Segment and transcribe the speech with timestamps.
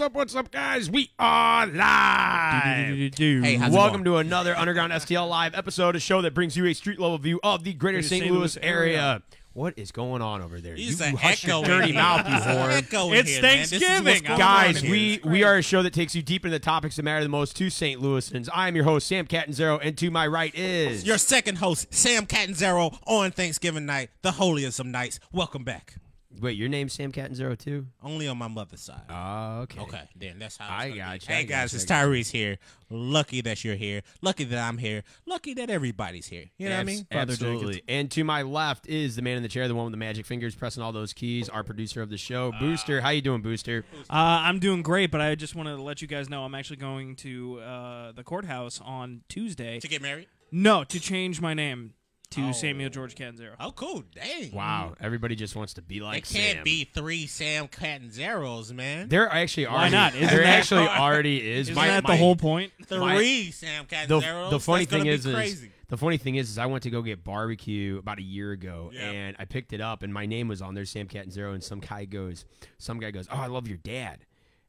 [0.00, 0.14] All right.
[0.14, 0.14] What's up?
[0.14, 0.90] What's up, guys?
[0.90, 3.14] We are live.
[3.16, 4.04] Hey, how's it Welcome going?
[4.04, 7.38] to another Underground STL Live episode, a show that brings you a street level view
[7.44, 8.22] of the greater Greater St.
[8.22, 8.32] St.
[8.32, 8.98] Louis Louis area.
[8.98, 9.22] area.
[9.52, 10.74] What is going on over there?
[10.74, 12.34] He's you an you hush your echo dirty in mouth, here.
[12.36, 12.72] you whore.
[12.72, 13.58] Echo in It's here, man.
[13.58, 14.22] This is what's Thanksgiving.
[14.24, 14.90] going Guys, on here.
[14.90, 17.28] we we are a show that takes you deep into the topics that matter the
[17.28, 18.00] most to St.
[18.00, 18.48] Louisans.
[18.52, 22.26] I am your host, Sam Catanzaro, and to my right is Your second host, Sam
[22.26, 25.20] Catanzaro, on Thanksgiving night, the holiest of nights.
[25.30, 25.98] Welcome back.
[26.44, 26.56] Wait.
[26.56, 27.86] Your name's Sam Catanzaro too.
[28.02, 29.02] Only on my mother's side.
[29.10, 29.80] Oh, okay.
[29.80, 31.32] Okay, then that's how I it's gonna gotcha, be.
[31.32, 32.08] I Hey guys, gotcha, it's I gotcha.
[32.08, 32.58] Tyrese here.
[32.90, 34.02] Lucky that you're here.
[34.22, 35.02] Lucky that I'm here.
[35.26, 36.44] Lucky that everybody's here.
[36.58, 37.06] You know what I mean?
[37.10, 37.82] Abs- Absolutely.
[37.88, 40.26] And to my left is the man in the chair, the one with the magic
[40.26, 43.00] fingers pressing all those keys, our producer of the show, Booster.
[43.00, 43.84] How you doing, Booster?
[44.02, 46.76] Uh, I'm doing great, but I just wanted to let you guys know I'm actually
[46.76, 49.80] going to uh, the courthouse on Tuesday.
[49.80, 50.28] To get married?
[50.52, 51.94] No, to change my name
[52.30, 52.52] to Oh.
[52.52, 53.54] Samuel George Catanzaro.
[53.60, 54.02] Oh, cool.
[54.14, 54.50] Dang.
[54.52, 56.18] Wow, everybody just wants to be like.
[56.18, 56.64] It can't Sam.
[56.64, 59.08] be three Sam Catanzaros, man.
[59.08, 59.74] There actually are.
[59.76, 60.14] Why not?
[60.14, 61.68] Isn't there that- actually already is.
[61.68, 62.72] Isn't My- that my- the whole point?
[62.90, 64.50] my- Three Sam the, Catanzaros.
[64.50, 65.70] the funny That's thing be is, is crazy.
[65.88, 68.90] the funny thing is, is I went to go get barbecue about a year ago,
[68.92, 69.10] Yeah.
[69.10, 71.80] and I picked it up, and my name was on there, Sam Catanzaro, and some
[71.80, 72.44] guy goes,
[72.78, 74.24] some guy goes, oh, I love your dad,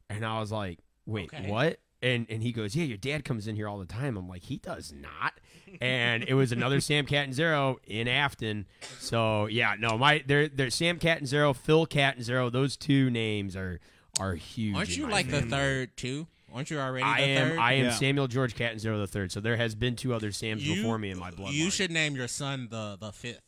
[0.08, 1.48] and I was like, wait, Okay.
[1.50, 1.80] what?
[2.02, 4.18] And and he goes, yeah, your dad comes in here all the time.
[4.18, 5.40] I'm like, he does not.
[5.80, 8.66] And it was another Sam Catanzaro in Afton.
[8.98, 12.50] So yeah, no, my they're they're Sam Catanzaro, Phil Catanzaro.
[12.50, 13.80] Those two names are
[14.18, 14.74] are huge.
[14.76, 16.26] Aren't you my like the third too?
[16.54, 17.48] Aren't you already I the am.
[17.50, 17.58] third?
[17.58, 17.90] I am Yeah.
[17.90, 19.30] Samuel George Catanzaro the third.
[19.32, 21.52] So there has been two other Sams You- before me in my bloodline.
[21.52, 23.42] You should name your son the the fifth,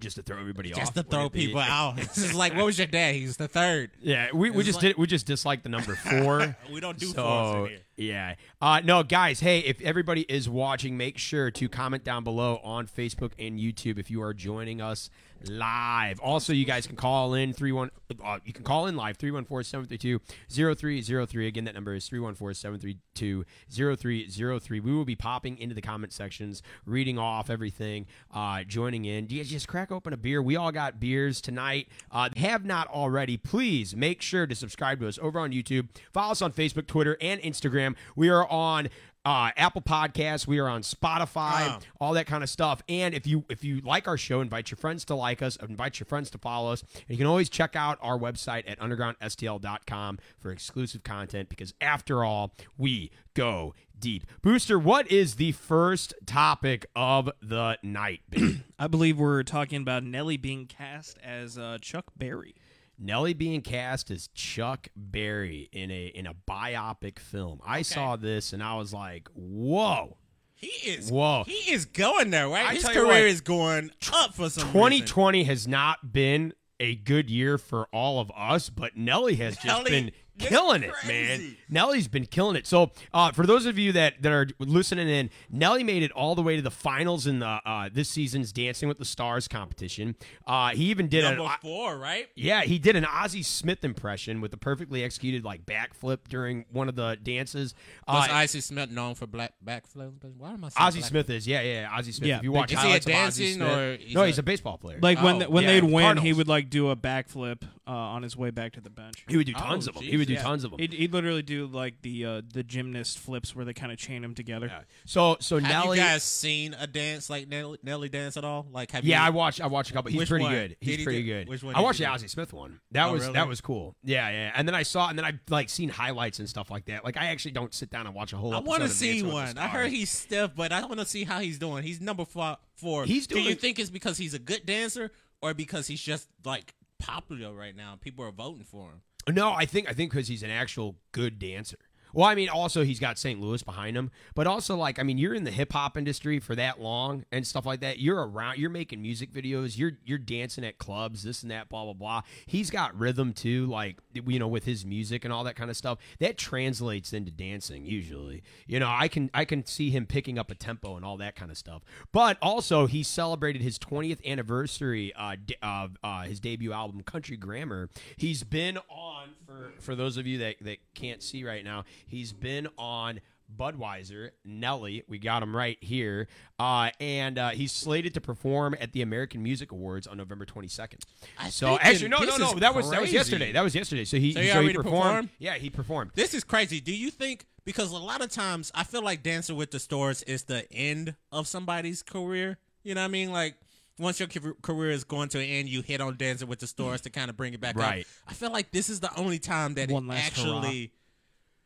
[0.00, 0.78] just to throw everybody off.
[0.78, 1.46] just to throw it be?
[1.46, 1.98] people out.
[1.98, 3.20] It's just like, what was your day?
[3.20, 3.90] He's the third.
[4.00, 4.98] Yeah, we, we just like- did.
[4.98, 6.56] We just dislike the number four.
[6.72, 7.80] We don't do so fours in here.
[7.96, 9.40] yeah, uh, no, guys.
[9.40, 13.98] Hey, if everybody is watching, make sure to comment down below on Facebook and YouTube
[13.98, 15.10] if you are joining us
[15.48, 16.20] live.
[16.20, 17.90] Also, you guys can call in three one.
[18.24, 21.46] Uh, you can call in live 314-732-0303.
[21.46, 24.68] Again, that number is 314-732-0303.
[24.68, 29.26] We will be popping into the comment sections, reading off everything, uh, joining in.
[29.26, 30.42] Do you just crack open a beer?
[30.42, 31.86] We all got beers tonight.
[32.10, 35.88] Uh, have not already, please make sure to subscribe to us over on YouTube.
[36.12, 37.94] Follow us on Facebook, Twitter, and Instagram.
[38.16, 38.88] We are on
[39.24, 40.46] uh, Apple Podcasts.
[40.46, 41.78] We are on Spotify, Ah.
[42.00, 42.82] all that kind of stuff.
[42.88, 46.00] And if you if you like our show, invite your friends to like us, invite
[46.00, 46.82] your friends to follow us.
[46.94, 52.24] And you can always check out our website at undergroundstl.com for exclusive content because after
[52.24, 54.24] all, we go deep.
[54.42, 58.20] Booster, what is the first topic of the night?
[58.78, 62.54] I believe we're talking about Nelly being cast as uh, Chuck Berry.
[63.00, 67.60] Nelly being cast as Chuck Berry in a in a biopic film.
[67.66, 70.18] I saw this and I was like, "Whoa."
[70.54, 71.10] He is.
[71.10, 71.44] Whoa.
[71.46, 72.66] He is going there, right?
[72.66, 74.72] I His career what, is going up for some reason.
[74.74, 79.66] 2020 has not been a good year for all of us, but Nelly has just
[79.66, 81.56] Nelly been killing it, man.
[81.68, 82.66] Nelly's been killing it.
[82.66, 86.34] So, uh, for those of you that, that are listening in, Nelly made it all
[86.34, 90.16] the way to the finals in the uh, this season's Dancing with the Stars competition.
[90.46, 92.26] Uh, he even did Number a four, right?
[92.34, 96.88] yeah, he did an Ozzie Smith impression with a perfectly executed like backflip during one
[96.88, 97.74] of the dances.
[98.08, 100.12] Was Uh, Icy Smith known for black backflip?
[100.36, 102.28] Why am I saying Ozzie black- Smith is yeah, yeah, Ozzie Smith.
[102.28, 104.26] Yeah, if you watch Is he a highlights of dancing Smith, or he's no, a-
[104.26, 104.98] he's a baseball player.
[105.00, 108.22] Like when Oh, when yeah, they'd win, he would like do a backflip uh, on
[108.22, 109.24] his way back to the bench.
[109.28, 110.02] he would do Oh, tons of them.
[110.04, 110.42] He would do yeah.
[110.42, 110.80] tons of them.
[110.80, 114.22] He'd, he'd literally do like the uh, the gymnast flips where they kind of chain
[114.22, 114.66] them together.
[114.66, 114.80] Yeah.
[115.04, 115.98] So so Have Nelly.
[115.98, 118.66] you guys seen a dance like Nelly, Nelly dance at all?
[118.70, 119.26] Like, have yeah, you?
[119.26, 119.60] I watched.
[119.60, 120.10] I watched a couple.
[120.10, 120.52] He's pretty one?
[120.52, 120.76] good.
[120.80, 121.48] He's he pretty do- good.
[121.48, 122.10] which one I watched the do?
[122.10, 122.80] Ozzie Smith one.
[122.92, 123.34] That Oh, was really?
[123.34, 123.96] that was cool.
[124.04, 124.52] Yeah, yeah.
[124.54, 127.04] And then I saw, and then I like seen highlights and stuff like that.
[127.04, 128.52] Like I actually don't sit down and watch a whole.
[128.52, 129.58] I want want to to see one.
[129.58, 131.82] I heard he's stiff, but I want to see how he's doing.
[131.82, 132.56] He's number four.
[132.76, 133.04] four.
[133.04, 135.10] He's Do you think it's because he's a good dancer
[135.42, 137.98] or because he's just like popular right now?
[138.00, 139.02] People are voting for him.
[139.28, 141.76] No, I think I think because he's an actual good dancer.
[142.12, 143.40] Well, I mean, also he's got St.
[143.40, 146.54] Louis behind him, but also like I mean, you're in the hip hop industry for
[146.56, 147.98] that long and stuff like that.
[147.98, 151.84] You're around, you're making music videos, you're you're dancing at clubs, this and that, blah
[151.84, 152.22] blah blah.
[152.46, 155.76] He's got rhythm too, like you know, with his music and all that kind of
[155.76, 155.98] stuff.
[156.18, 158.42] That translates into dancing usually.
[158.66, 161.36] You know, I can I can see him picking up a tempo and all that
[161.36, 161.82] kind of stuff.
[162.12, 167.36] But also, he celebrated his 20th anniversary uh, d- of uh, his debut album, Country
[167.36, 167.88] Grammar.
[168.16, 171.84] He's been on for for those of you that that can't see right now.
[172.06, 173.20] He's been on
[173.56, 176.28] Budweiser, Nelly, we got him right here,
[176.60, 181.00] uh, and uh, he's slated to perform at the American Music Awards on November 22nd.
[181.38, 183.50] I So actually, no, no, no, that was that was yesterday.
[183.52, 184.04] That was yesterday.
[184.04, 185.02] So he So he so already performed.
[185.02, 185.28] performed?
[185.38, 186.12] Yeah, he performed.
[186.14, 186.80] This is crazy.
[186.80, 190.22] Do you think because a lot of times I feel like Dancing with the Stars
[190.22, 192.58] is the end of somebody's career?
[192.84, 193.32] You know what I mean?
[193.32, 193.56] Like
[193.98, 194.28] once your
[194.62, 197.28] career is going to an end, you hit on Dancing with the Stars to kind
[197.30, 198.02] of bring it back Right.
[198.02, 198.06] up.
[198.28, 200.92] I feel like this is the only time that One it last actually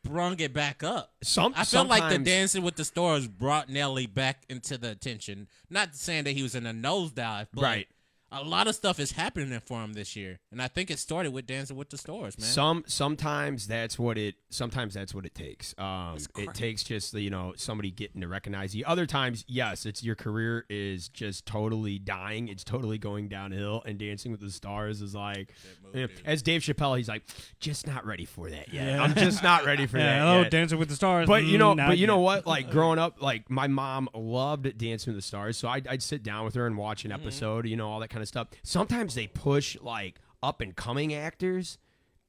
[0.05, 1.13] brung it back up.
[1.23, 5.47] Some I felt like the Dancing with the Stars brought Nelly back into the attention.
[5.69, 7.87] Not saying that he was in a nosedive, but Right.
[8.31, 11.31] A lot of stuff is happening for him this year, and I think it started
[11.31, 12.47] with Dancing with the Stars, man.
[12.47, 15.73] Some sometimes that's what it sometimes that's what it takes.
[15.77, 18.83] Um, it takes just you know somebody getting to recognize you.
[18.85, 22.47] Other times, yes, it's your career is just totally dying.
[22.47, 23.83] It's totally going downhill.
[23.85, 25.53] And Dancing with the Stars is like,
[25.93, 27.23] you know, as Dave Chappelle, he's like,
[27.59, 28.85] just not ready for that yet.
[28.87, 29.03] Yeah.
[29.03, 30.19] I'm just not ready for Yeah, that.
[30.19, 30.51] hello, yet.
[30.51, 31.27] Dancing with the Stars.
[31.27, 32.45] But you know, Mm, but you know what?
[32.47, 36.21] Like growing up, like my mom loved Dancing with the Stars, so I'd, I'd sit
[36.23, 37.21] down with her and watch an Mm-hmm.
[37.21, 38.47] episode, you know, all that kind of stuff.
[38.63, 41.77] Sometimes they push like up and coming actors,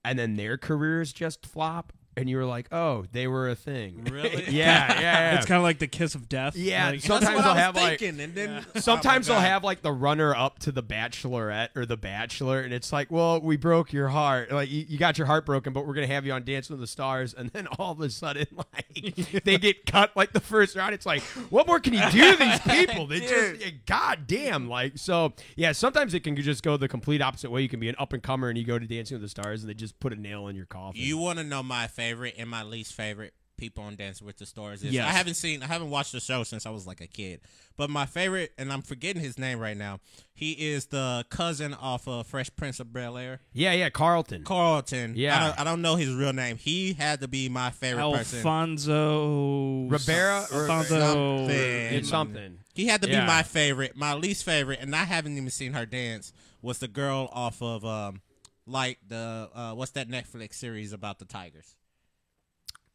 [0.05, 4.09] and then their careers just flop, and you were like, oh, they were a thing.
[4.17, 4.45] Really?
[4.45, 5.37] yeah, yeah, yeah.
[5.37, 6.57] It's kind of like the kiss of death.
[6.57, 9.43] Yeah, Like- Sometimes That's what they'll I was have, like- and then Sometimes oh they'll
[9.43, 13.41] have like the runner up to the Bachelorette or the Bachelor, and it's like, well,
[13.41, 16.25] we broke your heart, like you, you got your heart broken, but we're gonna have
[16.25, 19.85] you on Dancing with the Stars, and then all of a sudden, like they get
[19.85, 20.95] cut like the first round.
[20.95, 23.07] It's like, what more can you do to these people?
[23.07, 25.35] They just, eh, god damn, like so.
[25.57, 27.61] Yeah, sometimes it can just go the complete opposite way.
[27.61, 29.63] You can be an up and comer, and you go to Dancing with the Stars,
[29.63, 31.01] and they just put a nail in your coffin.
[31.01, 32.06] You want to know my favorite
[32.39, 34.83] and my least favorite people on Dancing with the Stars?
[34.85, 35.07] Is Yes.
[35.07, 37.41] I haven't seen, I haven't watched the show since I was like a kid.
[37.79, 40.01] But my favorite, and I'm forgetting his name right now.
[40.35, 44.45] He is the cousin off of Fresh Prince of Bel Air, yeah, yeah, Carlton.
[44.45, 45.15] Carlton.
[45.17, 45.37] Yeah.
[45.37, 46.57] I don't, I don't know his real name.
[46.59, 48.39] He had to be my favorite person.
[48.41, 51.01] Alfonso Rivera or- Alfonso.
[51.01, 51.57] Something.
[51.95, 52.59] it's something.
[52.75, 53.23] He had to Yeah.
[53.23, 53.97] be my favorite.
[53.97, 57.85] My least favorite, and I haven't even seen her dance, was the girl off of
[57.85, 58.21] um,
[58.67, 61.75] like the uh, what's that Netflix series about the Tigers?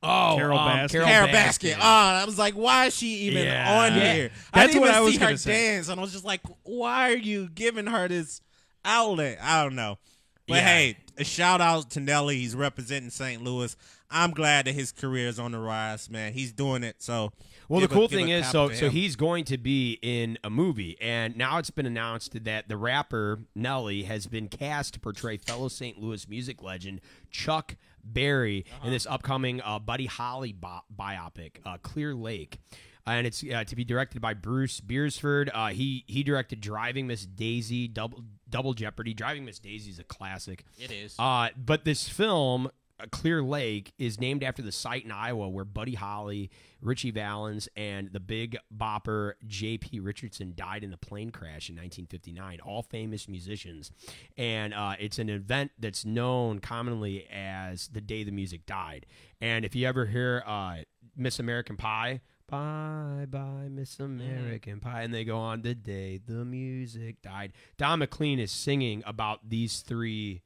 [0.04, 0.90] Oh, Carol um, Baskin.
[0.92, 1.72] Carol, Carole Baskin.
[1.74, 1.78] Baskin.
[1.78, 3.82] Oh, I was like, why is she even Yeah.
[3.84, 4.14] on Yeah.
[4.14, 4.30] here?
[4.30, 5.52] That's I didn't what even I was see her say.
[5.76, 8.42] dance, and I was just like, why are you giving her this
[8.84, 9.38] outlet?
[9.42, 10.00] I don't know.
[10.48, 10.66] But Yeah.
[10.66, 12.38] hey, a shout out to Nelly.
[12.38, 13.44] He's representing St.
[13.44, 13.76] Louis.
[14.10, 16.34] I'm glad that his career is on the rise, man.
[16.34, 17.02] He's doing it.
[17.02, 17.32] So,
[17.70, 20.98] Well, the cool give thing is, so so he's going to be in a movie,
[21.00, 25.70] and now it's been announced that the rapper Nelly has been cast to portray fellow
[25.70, 25.98] St.
[26.02, 27.00] Louis music legend
[27.30, 28.88] Chuck Berry Uh-huh.
[28.88, 32.60] in this upcoming uh, Buddy Holly bi- biopic, uh, Clear Lake.
[33.06, 35.50] And it's uh, to be directed by Bruce Beresford.
[35.52, 39.16] Uh, he he directed Driving Miss Daisy, Double Double Jeopardy.
[39.16, 40.64] Driving Miss Daisy is a classic.
[40.78, 41.16] it is.
[41.18, 42.70] Uh, but this film,
[43.12, 46.50] Clear Lake, is named after the site in Iowa where Buddy Holly,
[46.82, 50.00] Ritchie Valens, and the big bopper J.P.
[50.00, 52.60] Richardson died in a plane crash in 1959.
[52.62, 53.92] All famous musicians.
[54.38, 59.06] And uh, it's an event that's known commonly as the day the music died.
[59.40, 60.78] And if you ever hear uh,
[61.16, 62.22] Miss American Pie,
[62.52, 65.04] Bye bye, Miss American Pie.
[65.04, 67.54] And they go on the day the music died.
[67.78, 70.42] Don McLean is singing about these three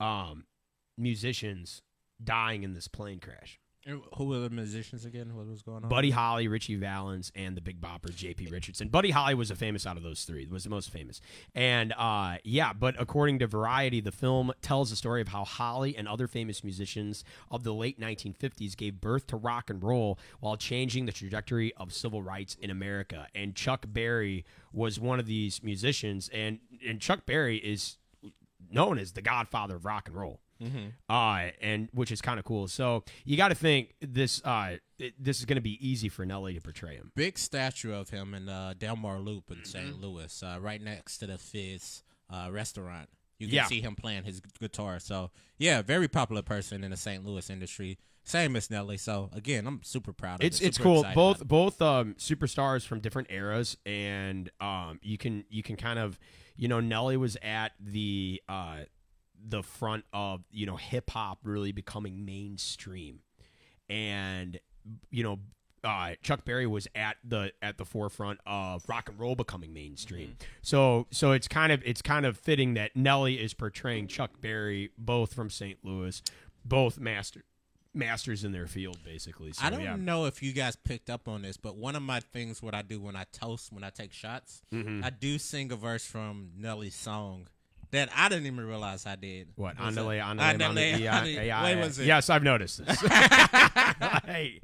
[0.00, 0.46] um,
[0.98, 1.82] musicians
[2.22, 3.58] dying in this plane crash.
[4.16, 5.34] Who were the musicians again?
[5.34, 5.88] What was going on?
[5.88, 8.48] Buddy Holly, Ritchie Valens, and the Big Bopper, J.P.
[8.48, 8.88] Richardson.
[8.88, 10.46] Buddy Holly was the famous out of those three.
[10.46, 11.22] Was the most famous.
[11.54, 15.96] And uh, yeah, but according to Variety, the film tells the story of how Holly
[15.96, 20.56] and other famous musicians of the late 1950s gave birth to rock and roll while
[20.56, 23.26] changing the trajectory of civil rights in America.
[23.34, 27.96] And Chuck Berry was one of these musicians, and and Chuck Berry is
[28.70, 30.40] known as the godfather of rock and roll.
[31.08, 32.68] Uh, and which is kind of cool.
[32.68, 36.26] So you got to think this uh it, this is going to be easy for
[36.26, 37.12] Nelly to portray him.
[37.14, 39.64] Big statue of him in uh, Delmar Loop in Mm-hmm.
[39.64, 40.00] St.
[40.00, 43.08] Louis, uh, right next to the Fizz uh, restaurant.
[43.38, 43.66] You can Yeah.
[43.66, 44.98] see him playing his guitar.
[44.98, 47.24] So yeah, very popular person in the St.
[47.24, 47.98] Louis industry.
[48.24, 48.96] Same as Nelly.
[48.98, 50.66] So again, I'm super proud of It's it.
[50.66, 51.06] it's cool.
[51.14, 56.18] Both both um superstars from different eras, and um you can you can kind of
[56.56, 58.78] you know Nelly was at the uh
[59.46, 63.20] the front of you know hip hop really becoming mainstream,
[63.88, 64.58] and
[65.10, 65.38] you know
[65.84, 70.36] uh, Chuck Berry was at the at the forefront of rock and roll becoming mainstream.
[70.62, 74.90] So so it's kind of it's kind of fitting that Nelly is portraying Chuck Berry
[74.98, 75.78] both from St.
[75.82, 76.22] Louis,
[76.64, 77.44] both master
[77.94, 79.52] masters in their field basically.
[79.52, 79.96] So I don't yeah.
[79.96, 82.82] know if you guys picked up on this, but one of my things, what I
[82.82, 85.02] do when I toast, when I take shots, Mm-hmm.
[85.02, 87.48] I do sing a verse from Nelly's song
[87.90, 89.48] that I didn't even realize I did.
[89.56, 91.46] What Was Andale, it- Andale, Andale, Andale, yeah, Andale.
[91.46, 91.84] yeah, What yeah.
[91.84, 92.06] was it?
[92.06, 93.00] Yes, I've noticed this.
[94.24, 94.60] Hey,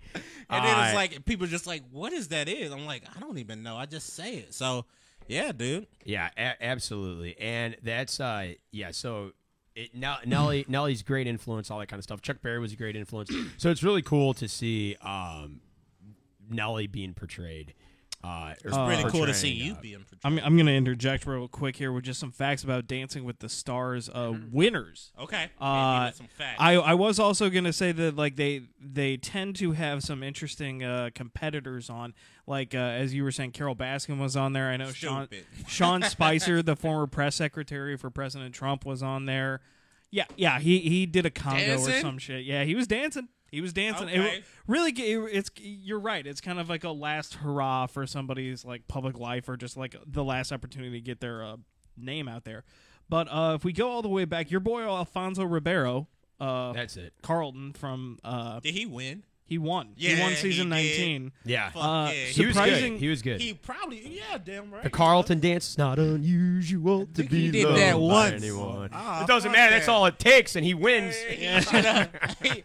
[0.50, 2.48] And then uh, it's like people just like, what is that?
[2.48, 3.76] Is I'm like, I don't even know.
[3.76, 4.54] I just say it.
[4.54, 4.84] So
[5.26, 5.86] yeah, dude.
[6.04, 8.90] yeah, a- absolutely, and that's uh, yeah.
[8.90, 9.32] So
[9.74, 12.20] it, Nell- Nelly, Nelly's great influence, all that kind of stuff.
[12.20, 13.30] Chuck Berry was a great influence.
[13.56, 15.60] So it's really cool to see um,
[16.50, 17.72] Nelly being portrayed.
[18.24, 20.20] Uh, It's pretty cool to see you uh, being portrayed.
[20.24, 23.48] I'm I'm gonna interject real quick here with just some facts about Dancing with the
[23.48, 25.12] Stars uh, winners.
[25.20, 25.50] okay.
[25.60, 26.56] Uh, some facts.
[26.58, 30.82] I I was also gonna say that like they they tend to have some interesting
[30.82, 32.14] uh, competitors on.
[32.46, 34.68] Like uh, as you were saying, Carole Baskin was on there.
[34.70, 35.44] I know Sean Stupid.
[35.68, 39.60] Sean Spicer, the former press secretary for President Trump, was on there.
[40.10, 42.44] Yeah, yeah, he he did a Congo or some shit.
[42.44, 43.28] Yeah, he was dancing.
[43.54, 44.08] He was dancing.
[44.08, 46.26] It- really, it- it's you're right.
[46.26, 49.96] It's kind of like a last hurrah for somebody's like public life or just like
[50.06, 51.56] the last opportunity to get their uh,
[51.96, 52.64] name out there.
[53.08, 56.08] But uh, if we go all the way back, your boy Alfonso Ribeiro,
[56.40, 57.12] uh, That's it.
[57.22, 59.24] Carlton from uh, Did he win?
[59.46, 59.90] He won.
[59.96, 60.76] he Yeah, won he season did.
[60.76, 61.32] nineteen.
[61.44, 61.70] Yeah.
[61.70, 62.12] Fuck Uh, yeah.
[62.26, 63.00] he was surprising- good.
[63.00, 63.40] He was good.
[63.40, 64.82] He probably yeah, damn right.
[64.82, 68.42] the Carlton dance is not unusual to be he did loved that by once.
[68.42, 68.88] anyone.
[68.92, 69.76] Ah, it doesn't fuck matter.
[69.76, 71.14] That's all it takes, and he wins.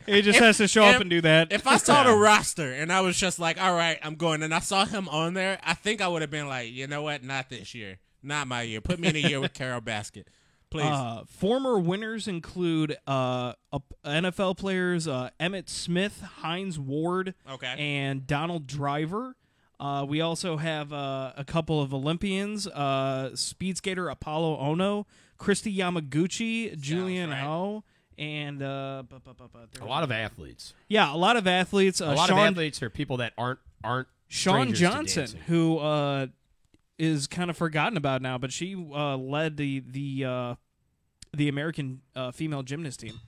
[0.06, 1.52] He just If- has to show up and do that.
[1.52, 4.54] If I saw the roster and I was just like, all right, I'm going, and
[4.54, 7.24] I saw him on there, I think I would have been like, you know what?
[7.24, 7.98] Not this year.
[8.24, 8.82] Not my year.
[8.82, 10.28] Put me in a year with Carol Basket.
[10.72, 10.84] Please.
[10.86, 17.74] Uh, former winners include uh, up- NFL players uh, Emmitt Smith, Hines Ward, Okay.
[17.78, 19.36] and Donald Driver.
[19.80, 25.06] Uh, we also have uh, a couple of Olympians: uh, speed skater Apolo Ohno,
[25.40, 27.38] Kristi Yamaguchi, Julianne right.
[27.38, 27.84] Hough,
[28.18, 30.74] and uh, bu- bu- bu- bu- A lot of athletes.
[30.90, 32.02] yeah, a lot of athletes.
[32.02, 34.86] Uh, A lot Sean, of athletes are people that aren't aren't Shawn strangers to
[35.26, 36.28] Johnson, who uh,
[37.00, 40.56] is kind of forgotten about now, but she uh, led the the uh,
[41.34, 43.20] the American uh, female gymnast team.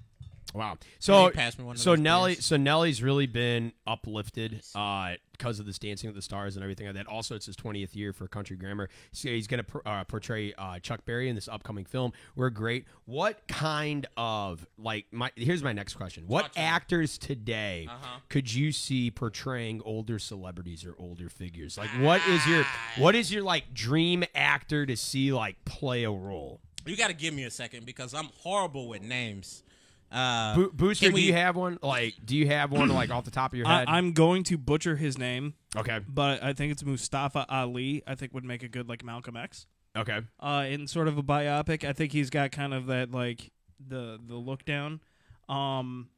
[0.54, 0.78] Wow.
[1.00, 2.46] So you pass me one so Nelly beers?
[2.46, 6.86] so Nelly's really been uplifted uh because of this Dancing with the Stars and everything
[6.86, 7.08] like that.
[7.08, 8.90] Also, it's his 20th year for Country Grammar.
[9.12, 12.14] So he's going to uh, portray uh, Chuck Berry in this upcoming film.
[12.36, 12.86] We're great.
[13.06, 16.26] What kind of like my here's my next question.
[16.28, 16.66] What Talk to me.
[16.66, 18.20] actors today Uh-huh.
[18.30, 21.76] could you see portraying older celebrities or older figures?
[21.76, 22.64] Like what is your
[23.00, 26.62] what is your like dream actor to see like play a role?
[26.86, 29.64] You got to give me a second because I'm horrible with names.
[30.12, 31.80] Uh, Bo- Booster, can do you have one?
[31.82, 33.88] Like, do you have one like off the top of your head?
[33.88, 36.00] I, I'm going to butcher his name, okay.
[36.08, 38.04] but I think it's Mustafa Ali.
[38.06, 39.68] I think would make a good like Malcolm X.
[39.96, 40.20] Okay.
[40.40, 43.52] Uh, in sort of a biopic, I think he's got kind of that like
[43.86, 45.00] the the look down.
[45.48, 46.10] Um,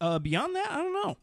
[0.00, 1.16] uh, beyond that, I don't know.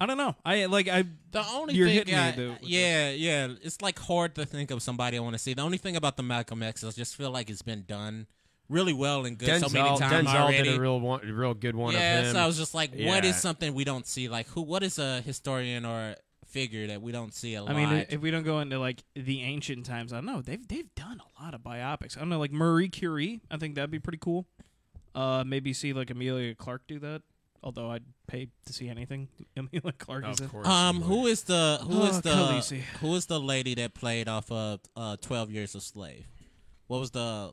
[0.00, 0.36] I don't know.
[0.44, 3.82] I like I The only You're thing, hitting me, I- dude, with yeah, yeah, it's
[3.82, 5.54] like hard to think of somebody I want to see.
[5.54, 8.26] The only thing about the Malcolm X, I just feel like it's been done
[8.68, 10.62] really well and good Denzel, so many times Denzel already.
[10.70, 12.32] did a real one, real good one yeah, of him.
[12.34, 13.30] so I was just like, what Yeah.
[13.30, 14.28] is something we don't see?
[14.28, 14.62] Like, who?
[14.62, 17.70] What is a historian or figure that we don't see a I lot?
[17.72, 20.42] I mean, if we don't go into like the ancient times, I don't know.
[20.42, 22.16] They've they've done a lot of biopics.
[22.16, 23.40] I don't know, like Marie Curie.
[23.50, 24.46] I think that'd be pretty cool.
[25.14, 27.22] Uh, maybe see like Emilia Clarke do that.
[27.60, 30.44] Although I'd pay to see anything Emilia Clarke is in.
[30.44, 30.66] of course.
[30.68, 31.32] um, you who would.
[31.32, 32.80] is the who is Oh, the Khaleesi.
[33.00, 36.26] who is the lady that played off of uh, Twelve Years a Slave?
[36.86, 37.52] What was the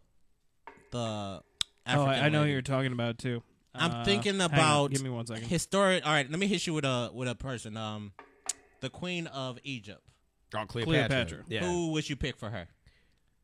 [0.92, 1.42] the
[1.88, 3.44] Oh, I, I know who you're talking about too.
[3.76, 5.48] I'm Uh, thinking about Give me one second.
[5.48, 6.06] historic.
[6.06, 7.76] All right, let me hit you with a with a person.
[7.78, 8.14] Um,
[8.82, 10.02] the Queen of Egypt.
[10.56, 11.08] Oh, Cleopatra.
[11.08, 11.38] Cleopatra.
[11.50, 11.60] Yeah.
[11.66, 12.68] Who would you pick for her?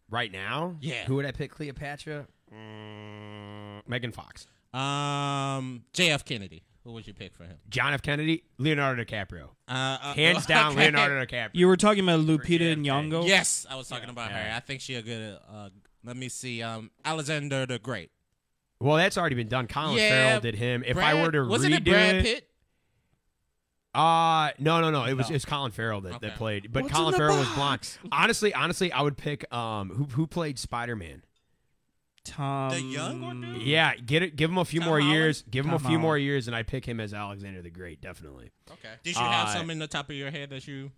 [0.09, 0.77] Right now?
[0.81, 1.03] Yeah.
[1.05, 1.51] Who would I pick?
[1.51, 2.27] Cleopatra?
[2.53, 4.47] Mm, Megan Fox.
[4.73, 6.25] Um, J.F.
[6.25, 6.63] Kennedy.
[6.83, 7.57] Who would you pick for him?
[7.69, 8.01] John F.
[8.01, 8.43] Kennedy.
[8.57, 9.49] Leonardo DiCaprio.
[9.67, 9.71] Uh,
[10.01, 10.85] uh, Hands down, okay.
[10.85, 11.49] Leonardo DiCaprio.
[11.53, 12.85] You were talking about Lupita JFK.
[12.85, 13.27] Nyong'o.
[13.27, 14.11] Yes, I was talking Yeah.
[14.11, 14.49] about Yeah.
[14.51, 14.55] her.
[14.55, 15.37] I think she a good.
[15.47, 15.69] Uh,
[16.03, 16.61] let me see.
[16.61, 18.11] Um, Alexander the Great.
[18.79, 19.67] well, that's already been done.
[19.67, 20.83] Colin Yeah, Farrell did him.
[20.85, 22.47] If I were to wasn't redo it Brad Pitt?
[23.93, 25.03] Uh no, no, no.
[25.03, 25.33] It was No.
[25.33, 27.97] it was Colin Farrell that, that played, but What's Colin in the Farrell was box?
[28.01, 28.13] blonde.
[28.13, 31.23] Honestly, honestly, I would pick um who who played Spider Man.
[32.23, 32.69] Tom.
[32.69, 33.63] The young one, dude?
[33.63, 34.35] Yeah, get it.
[34.37, 35.15] Give him a few Tom more Holland?
[35.17, 35.41] years.
[35.49, 36.01] Give him a few Holland.
[36.03, 37.99] more years, and I pick him as Alexander the Great.
[37.99, 38.51] Definitely.
[38.71, 38.93] Okay.
[39.03, 40.91] Did you have Uh, some in the top of your head that you?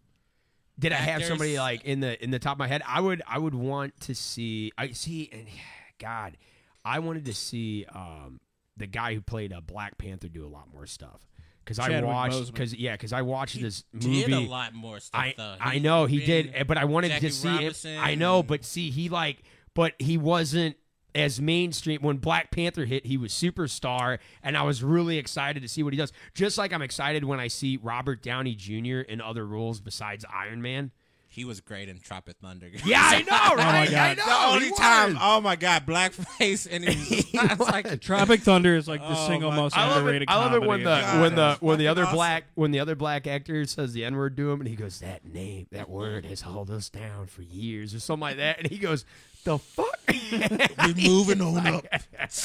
[0.80, 2.82] Did I have somebody like in the in the top of my head?
[2.88, 4.72] I would I would want to see.
[4.78, 5.48] I see, and
[6.00, 6.38] God,
[6.84, 8.40] I wanted to see um
[8.76, 11.28] the guy who played a Black Panther do a lot more stuff
[11.64, 14.46] because I watched because yeah because I watched this Did movie.
[14.46, 15.56] a lot more stuff I though.
[15.60, 18.04] I know he did, but I wanted Jackie to see Robinson him.
[18.04, 20.76] I know, but see, he like, but he wasn't
[21.16, 23.06] as mainstream when Black Panther hit.
[23.06, 26.14] He was superstar, and I was really excited to see what he does.
[26.34, 29.00] Just like I'm excited when I see Robert Downey Jr.
[29.00, 30.92] in other roles besides Iron Man.
[31.34, 32.70] He was great in Tropic Thunder.
[32.86, 33.90] Yeah, I know, right?
[33.90, 33.98] God.
[33.98, 34.26] I know.
[34.26, 35.14] the only he time.
[35.16, 35.18] was.
[35.26, 37.98] Oh my God, blackface, and he was, it's like was.
[38.00, 40.00] Tropic Thunder is like the Oh single my- most I love it.
[40.02, 40.30] underrated.
[40.30, 42.70] I love it when comedy the of when the when the other Fucking black when
[42.70, 45.66] the other black actor says the n word to him, and he goes, "That name,
[45.72, 49.04] that word has held us down for years," or something like that, and he goes,
[49.44, 51.86] "The fuck." we're moving on up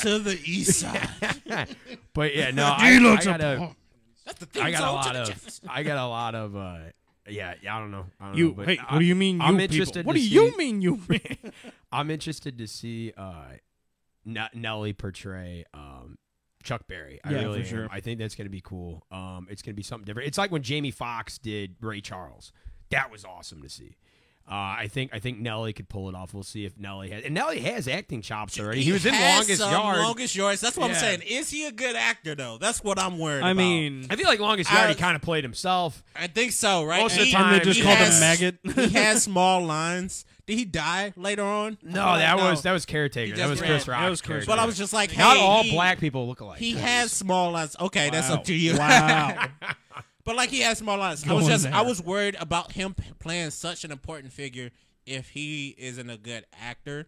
[0.00, 1.76] to the east side.
[2.14, 3.70] but yeah, no, I, I got a,
[4.24, 4.62] That's the thing.
[4.62, 5.68] I got a song to lot the of, Jefferson.
[5.70, 6.78] I got a lot of uh,
[7.28, 8.06] yeah, yeah, I don't know.
[8.20, 9.36] I don't You know, but hey, I, what do you mean?
[9.36, 10.80] You I'm interested What do you mean?
[10.82, 11.52] You mean?
[11.92, 13.44] I'm interested to see uh,
[14.26, 16.18] N- Nelly portray um,
[16.62, 17.20] Chuck Berry.
[17.24, 17.82] I Yeah, really for am.
[17.82, 17.88] sure.
[17.90, 19.04] I think that's going to be cool.
[19.10, 20.28] Um, it's going to be something different.
[20.28, 22.52] It's like when Jamie Foxx did Ray Charles.
[22.90, 23.96] That was awesome to see.
[24.50, 26.32] Uh, I think I think Nelly could pull it off.
[26.32, 27.22] We'll see if Nelly has.
[27.24, 28.80] And Nelly has acting chops already.
[28.82, 29.98] He, was in Longest some Yard.
[29.98, 30.62] Longest yards.
[30.62, 30.94] That's what Yeah.
[30.94, 31.22] I'm saying.
[31.26, 32.56] Is he a good actor though?
[32.58, 33.56] That's what I'm worried I about.
[33.58, 34.86] mean, I feel like Longest Yard.
[34.86, 36.02] I- he kind of played himself.
[36.16, 37.02] I think so, right?
[37.02, 38.20] Most of the time, and they just called has- him
[38.64, 38.88] maggot.
[38.90, 40.24] he has small lines.
[40.46, 41.76] Did he die later on?
[41.82, 42.44] No, that No.
[42.50, 43.36] was that was caretaker.
[43.36, 43.96] That was just Chris ran.
[43.98, 44.04] Rock.
[44.06, 46.40] That was Chris But I was just like, hey, Not all he, black people look
[46.40, 46.58] alike.
[46.58, 47.76] He has small lines.
[47.78, 48.78] Okay, that's up to you.
[48.78, 49.46] wow.
[50.28, 51.26] But like he has small lines.
[51.26, 54.70] I was just I was worried about him playing such an important figure
[55.06, 57.06] if he isn't a good actor.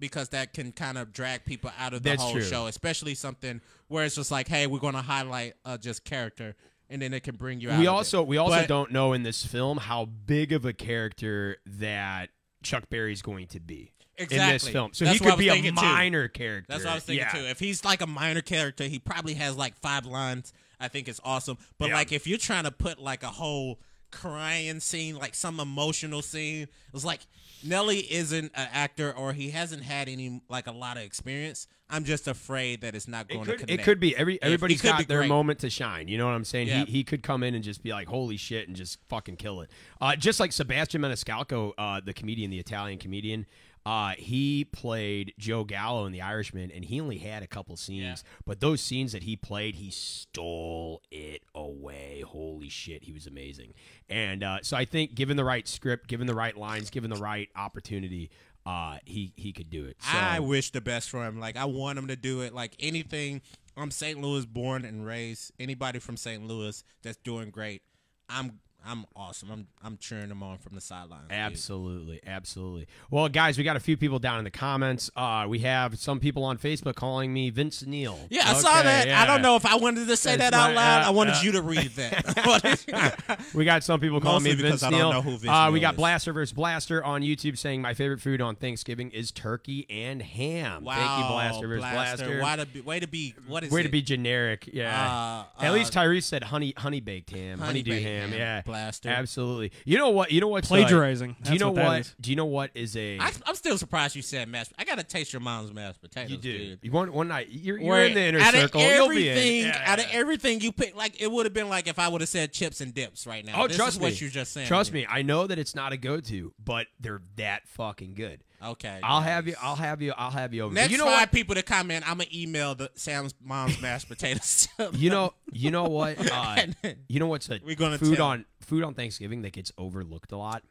[0.00, 2.42] Because that can kind of drag people out of the That's whole true.
[2.42, 6.54] show, especially something where it's just like, "Hey, we're going to highlight uh, just character,"
[6.90, 7.78] and then it can bring you out.
[7.78, 11.58] we also we also But- don't know in this film how big of a character
[11.64, 12.30] that
[12.64, 14.92] Chuck Berry's going to be in this film.
[14.92, 15.82] So That's he could be a thinking, too.
[15.82, 16.66] minor character.
[16.68, 17.40] That's what I was thinking yeah.
[17.40, 17.46] too.
[17.46, 20.52] If he's like a minor character, he probably has like five lines.
[20.80, 21.58] I think it's awesome.
[21.78, 21.94] But Yeah.
[21.96, 23.80] like if you're trying to put like a whole
[24.10, 27.20] crying scene, like some emotional scene, it's like
[27.62, 31.66] Nelly isn't an actor or he hasn't had any like a lot of experience.
[31.88, 33.80] I'm just afraid that it's not It going to could, connect.
[33.80, 35.28] it could be every everybody's got their great.
[35.28, 36.08] moment to shine.
[36.08, 36.68] You know what I'm saying?
[36.68, 36.84] Yeah.
[36.84, 39.60] He he could come in and just be like, "Holy shit!" and just fucking kill
[39.60, 39.70] it.
[40.00, 43.46] Uh, just like Sebastian Maniscalco, uh, the comedian, the Italian comedian.
[43.84, 48.24] Uh, he played Joe Gallo in The Irishman, and he only had a couple scenes,
[48.44, 52.24] but those scenes that he played, he stole it away.
[52.26, 53.74] Holy shit, he was amazing.
[54.08, 57.16] And uh, so I think, given the right script, given the right lines, given the
[57.20, 58.28] right opportunity,
[58.66, 59.96] uh, he he could do it.
[60.00, 61.38] So, I wish the best for him.
[61.38, 62.52] Like I want him to do it.
[62.52, 63.40] Like anything.
[63.78, 64.20] I'm St.
[64.20, 65.52] Louis born and raised.
[65.60, 66.46] Anybody from St.
[66.46, 67.82] Louis that's doing great,
[68.28, 69.50] I'm I'm awesome.
[69.50, 71.28] I'm I'm cheering them on from the sidelines.
[71.28, 71.36] dude.
[71.38, 72.86] Absolutely, absolutely.
[73.10, 75.10] Well, guys, we got a few people down in the comments.
[75.16, 78.18] Uh, we have some people on Facebook calling me Vince Neil.
[78.30, 79.08] Yeah, I saw Okay, that.
[79.08, 81.02] I don't know if I wanted to say That's that out my- loud.
[81.04, 83.40] uh, I wanted uh, you to read that.
[83.54, 85.12] We got some people calling Mostly me Vince I don't Neil.
[85.12, 85.96] know who Vince uh, we got is.
[85.98, 90.84] Blaster versus Blaster on YouTube saying my favorite food on Thanksgiving is turkey and ham.
[90.84, 91.80] wow, Thank you, Blaster vs.
[91.92, 92.40] Blaster.
[92.40, 93.34] Why to be, way to be?
[93.46, 93.84] What is Way it?
[93.84, 95.44] to be generic, yeah.
[95.58, 98.38] Uh, At uh, least Tyrese said honey honey baked ham, honey honeydew baked ham, ham,
[98.38, 98.75] yeah, Blaster.
[99.04, 99.72] Absolutely.
[99.84, 100.30] You know what?
[100.32, 101.36] You know what's uh, Plagiarizing.
[101.42, 102.00] do you know what that what?
[102.00, 102.14] is.
[102.20, 103.18] Do you know what is a?
[103.18, 104.72] I, I'm still surprised you said mashed.
[104.78, 106.30] I gotta taste your mom's mashed potatoes.
[106.30, 106.58] you do.
[106.58, 106.78] dude.
[106.82, 107.48] You one one night.
[107.50, 108.80] You're, you're in the inner out circle.
[108.80, 109.36] Of You'll be in.
[109.36, 112.08] everything, Yeah, out of everything you pick, like it would have been like if I
[112.08, 113.62] would have said chips and dips right now.
[113.62, 114.06] Oh, this trust is me.
[114.06, 114.66] what you're just saying.
[114.68, 118.42] Trust me, I know that it's not a go-to, but they're that fucking good.
[118.66, 119.28] Okay, I'll nice.
[119.30, 119.54] have you.
[119.60, 120.12] I'll have you.
[120.16, 120.74] I'll have you over.
[120.74, 121.32] Next you know five what?
[121.32, 124.68] people to comment, I'm gonna email the Sam's mom's mashed potatoes.
[124.78, 125.32] to You know.
[125.52, 126.16] You know what?
[126.32, 126.66] Uh,
[127.08, 128.26] you know what's a We're gonna food tell.
[128.26, 130.62] on food on Thanksgiving that gets overlooked a lot?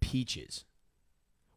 [0.00, 0.64] Peaches.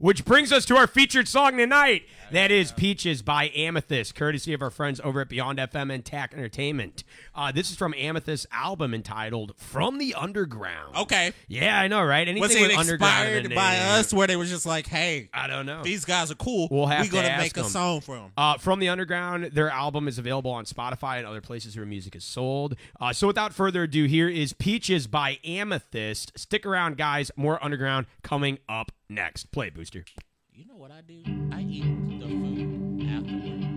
[0.01, 2.07] Which brings us to our featured song tonight.
[2.31, 6.33] That is Peaches by Amethyst, courtesy of our friends over at Beyond FM and TAC
[6.33, 7.03] Entertainment.
[7.35, 10.95] Uh, this is from Amethyst's album entitled From the Underground.
[10.95, 12.27] Okay, Yeah, I know, right?
[12.27, 15.83] Anything was it inspired by us, where they was just like, "Hey, I don't know.
[15.83, 16.67] these guys are cool.
[16.71, 19.51] We'll have we to gonna ask make a song for them." Uh, From the Underground,
[19.53, 22.75] their album is available on Spotify and other places where music is sold.
[22.99, 26.31] Uh, so without further ado, here is Peaches by Amethyst.
[26.39, 27.29] Stick around, guys.
[27.35, 29.51] More Underground coming up next.
[29.51, 30.05] Play, Booster.
[30.53, 31.21] You know what I do?
[31.51, 31.83] I eat
[32.19, 33.67] the food afterwards.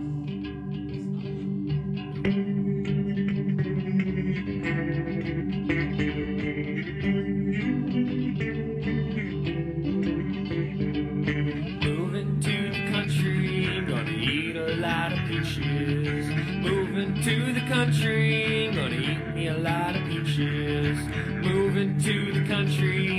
[11.83, 16.27] Moving to the country, gonna eat a lot of peaches.
[16.61, 20.97] Moving to the country, gonna eat me a lot of peaches.
[21.43, 23.14] Moving to the country,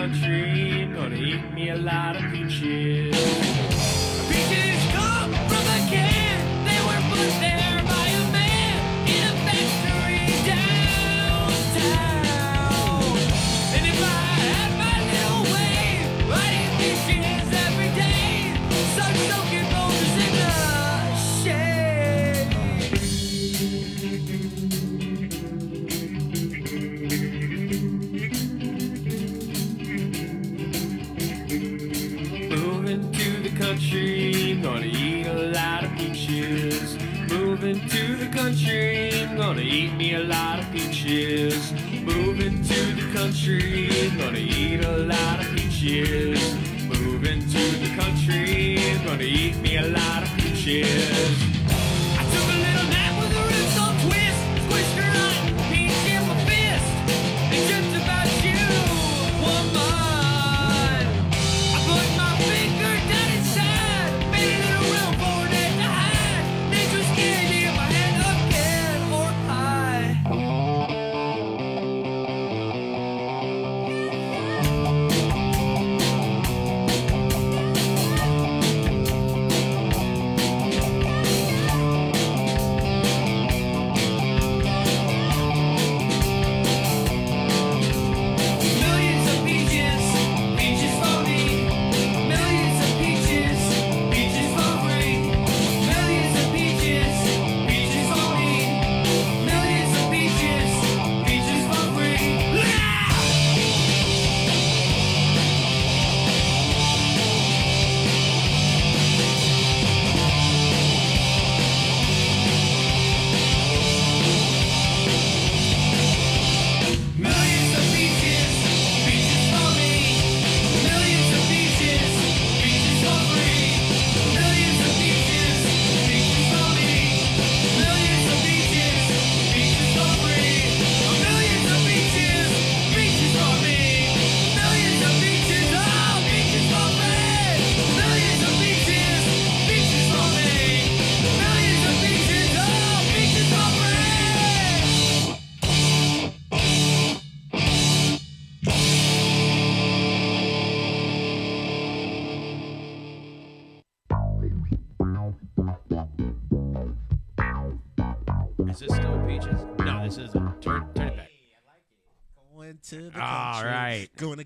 [0.00, 3.14] country, gonna eat me a lot of peaches.
[3.14, 3.79] Peaches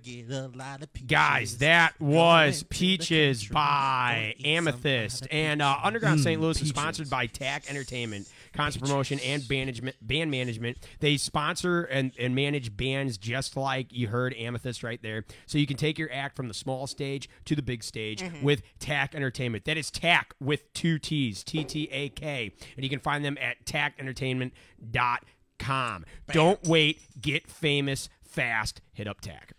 [0.04, 1.08] get a lot of peaches.
[1.08, 5.26] Guys, that was Peaches by gonna eat some Amethyst.
[5.30, 5.86] And uh, peaches.
[5.86, 6.38] Underground St.
[6.38, 10.78] Mm, Louis is sponsored by TAC Entertainment, concert promotion, and management, band management.
[11.00, 15.24] They sponsor and, and manage bands just like you heard Amethyst right there.
[15.46, 18.44] So you can take your act from the small stage to the big stage Mm-hmm.
[18.44, 19.64] with TAC Entertainment.
[19.64, 22.52] That is TAC with two T's, T T A K.
[22.76, 26.04] And you can find them at tacentertainment.com.
[26.32, 27.00] Don't wait.
[27.20, 28.80] Get famous fast.
[28.92, 29.52] Hit up TAC.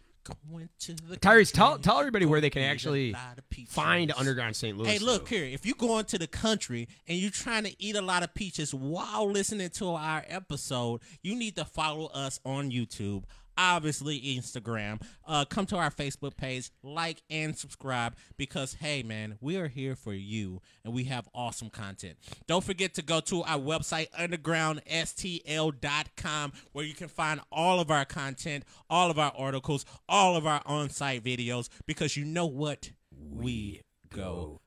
[0.52, 3.38] Going to the Tyrese, tell tell everybody where they can gonna eat a actually lot
[3.38, 3.74] of peaches.
[3.74, 4.76] find Underground St.
[4.78, 4.90] Louis.
[4.90, 5.36] Hey, look though.
[5.36, 5.46] here.
[5.46, 8.74] If you're going to the country and you're trying to eat a lot of peaches
[8.74, 13.24] while listening to our episode, you need to follow us on YouTube.
[13.58, 15.02] Obviously, Instagram.
[15.26, 19.96] Uh, come to our Facebook page, like and subscribe because, hey, man, we are here
[19.96, 22.18] for you and we have awesome content.
[22.48, 28.06] Don't forget to go to our website, undergroundstl.com, where you can find all of our
[28.06, 32.92] content, all of our articles, all of our on site videos because you know what?
[33.18, 33.82] We
[34.14, 34.60] go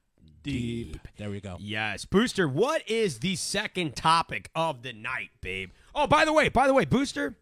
[0.43, 0.99] deep.
[1.17, 1.57] There we go.
[1.61, 2.49] Yes, Booster.
[2.49, 5.71] What is the second topic of the night, babe?
[5.95, 7.37] Oh, by the way, by the way, Booster.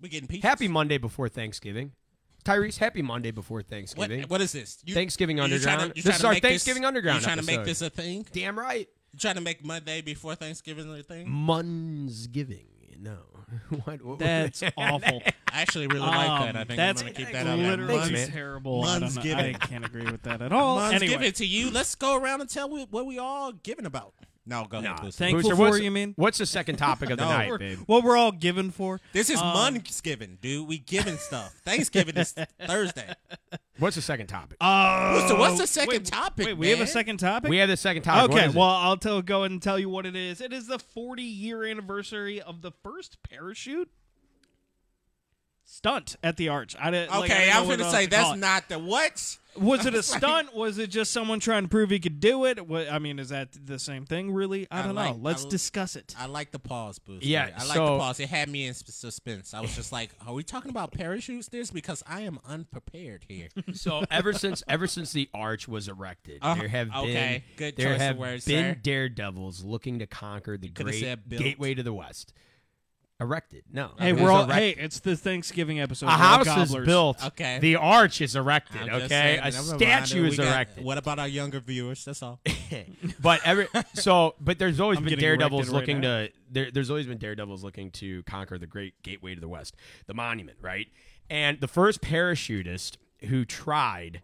[0.00, 0.44] We getting peaches.
[0.44, 1.92] Happy Monday before Thanksgiving.
[2.44, 4.22] Tyrese, happy Monday before What, Thanksgiving.
[4.28, 4.78] what is this?
[4.84, 5.78] You, Thanksgiving you Underground.
[5.80, 7.82] trying to- This is to our make this- Thanksgiving Underground You trying to make this
[7.82, 8.24] a thing?
[8.32, 8.88] Damn right.
[9.12, 11.26] You trying to make Monday before Thanksgiving a thing?
[11.28, 12.66] Munsgiving.
[12.98, 13.16] No.
[13.84, 15.22] what, what- That's awful.
[15.52, 16.56] I actually really like that.
[16.56, 17.62] I Um, think that's I'm gonna keep that on.
[17.62, 18.30] literally Thanks, man.
[18.30, 18.84] terrible.
[18.84, 19.22] I, don't know.
[19.36, 20.76] I can't agree with that at all.
[20.76, 21.70] Mon's anyway, give to you.
[21.70, 24.14] Let's go around and tell what we all giving about.
[24.48, 24.90] No, go ahead.
[24.90, 25.18] Nah, Booster.
[25.24, 26.12] Thankful Booster, for, what's, you mean?
[26.16, 27.30] What's the second topic of the No.
[27.36, 27.78] night, babe?
[27.86, 29.00] what we're all given for.
[29.12, 30.68] This is Um, Thanksgiving, dude.
[30.68, 31.52] We giving stuff.
[31.64, 32.32] Thanksgiving is
[32.64, 33.12] Thursday.
[33.80, 34.56] What's the second topic?
[34.60, 36.86] Uh, Booster, what's the second wait, topic, Wait, we have a man?
[36.86, 37.50] second topic.
[37.50, 38.30] we have the second topic.
[38.30, 38.58] What Okay, is it?
[38.58, 40.40] well, I'll tell go ahead and tell you what it is.
[40.40, 43.90] It is the 40 year anniversary of the first parachute
[45.64, 46.76] stunt at the Arch.
[46.80, 47.10] I didn't.
[47.10, 48.40] like, I Okay, didn't know I'm what gonna else say to call that's it.
[48.40, 49.36] not the what?
[49.58, 50.54] Was it a stunt?
[50.54, 52.66] Was it just someone trying to prove he could do it?
[52.66, 54.32] What, I mean, is that the same thing?
[54.32, 54.66] Really?
[54.70, 55.20] I I don't like- know.
[55.22, 56.14] Let's I- discuss it.
[56.18, 57.26] I like the pause, Booster.
[57.26, 58.20] Yeah, I like so- the pause.
[58.20, 59.54] It had me in s- suspense.
[59.54, 63.48] I was just like, "Are we talking about parachutes?" This because I am unprepared here.
[63.74, 67.42] So ever since ever since the arch was erected, Uh, there have okay.
[67.56, 68.80] been Good there choice of have words, been sir.
[68.82, 71.42] daredevils looking to conquer the coulda great said built.
[71.42, 72.32] gateway to the west.
[73.18, 73.92] Erected, no.
[73.98, 74.46] hey, we're all.
[74.46, 76.04] Hey, it's the Thanksgiving episode.
[76.04, 76.86] a We're all house is gobblers.
[76.86, 77.24] built.
[77.24, 77.58] Okay.
[77.60, 78.82] The arch is erected.
[78.82, 80.84] I'm just okay, saying, a never statue We is got- erected.
[80.84, 82.04] What about our younger viewers?
[82.04, 82.40] That's all.
[83.20, 86.26] but every so, but there's always I'm been getting daredevils erected right looking now.
[86.26, 86.32] to.
[86.50, 89.76] There, there's always been daredevils looking to conquer the great gateway to the west,
[90.06, 90.88] the monument, right?
[91.30, 92.98] And the first parachutist
[93.30, 94.20] who tried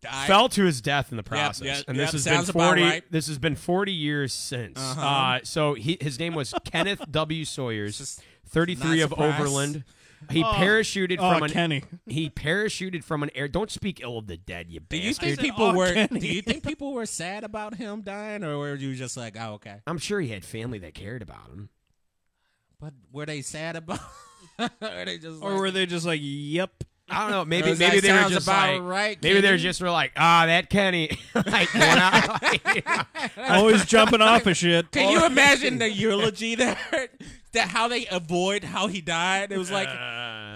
[0.00, 0.28] Died.
[0.28, 1.66] fell to his death in the process.
[1.66, 2.82] yep, and yep, this has been forty.
[2.82, 3.04] right.
[3.10, 4.78] This has been forty years since.
[4.78, 5.00] Uh-huh.
[5.06, 7.44] Uh, so he, his name was Kenneth W.
[7.44, 9.12] Sawyers, thirty-three of.
[9.12, 9.82] Overland.
[10.30, 10.52] He Oh.
[10.52, 11.84] parachuted Oh, from an Kenny.
[12.06, 13.46] he parachuted from an air.
[13.48, 15.92] Don't speak ill of the dead, you Do you think people "Oh, were?
[15.92, 19.36] Kenny." Do you think people were sad about him dying, or were you just like,
[19.38, 19.76] oh, okay?
[19.86, 21.68] I'm sure he had family that cared about him.
[22.80, 24.00] But were they sad about?
[24.58, 25.42] or they just?
[25.42, 26.84] Or were they just like, "Yep"?
[27.10, 27.44] I don't know.
[27.44, 30.12] Maybe was maybe like, they were just about like right, maybe they're just were like
[30.16, 33.06] ah that Kenny like going out.
[33.50, 34.90] Always jumping off of shit.
[34.90, 36.78] Can you imagine the eulogy that
[37.52, 39.52] that how they avoid how he died?
[39.52, 39.88] It was like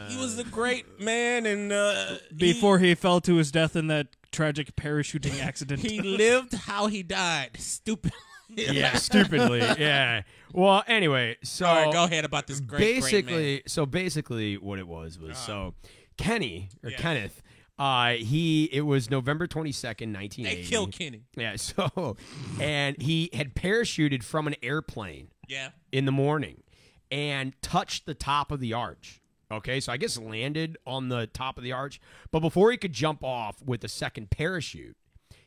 [0.08, 4.08] he was a great man, and uh, Before he fell to his death in that
[4.30, 5.80] tragic parachuting accident.
[5.80, 7.50] he, he lived how he died.
[7.58, 8.12] Stupid.
[8.48, 9.60] yeah, stupidly.
[9.60, 10.22] Yeah.
[10.52, 13.00] Well, anyway, so All right, go ahead about this great, great man.
[13.00, 15.74] basically, so basically, what it was was so
[16.22, 16.96] Kenny or Yeah.
[16.98, 17.42] Kenneth.
[17.78, 21.22] Uh, he it was November twenty second, nineteen They killed Kenny.
[21.36, 21.56] Yeah.
[21.58, 22.16] So,
[22.60, 25.70] and he had parachuted from an airplane Yeah.
[25.90, 26.62] in the morning
[27.10, 29.20] and touched the top of the arch.
[29.50, 32.92] Okay, so I guess landed on the top of the arch, but before he could
[32.94, 34.96] jump off with a second parachute,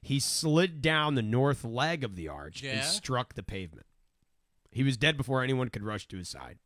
[0.02, 3.88] he slid down the north leg of the arch and struck the pavement.
[4.72, 6.60] He was dead before anyone could rush to his side.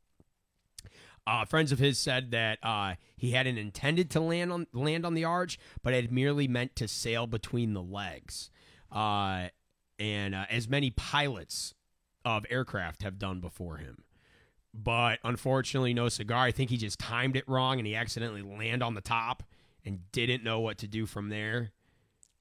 [1.29, 5.13] Uh, friends of his said that uh, he hadn't intended to land on land on
[5.13, 8.49] the arch, but had merely meant to sail between the legs,
[8.91, 9.47] uh,
[9.99, 11.75] and uh, as many pilots
[12.25, 14.03] of aircraft have done before him.
[14.73, 16.45] But unfortunately, no cigar.
[16.45, 19.43] I think he just timed it wrong, and he accidentally landed on the top
[19.85, 21.71] and didn't know what to do from there.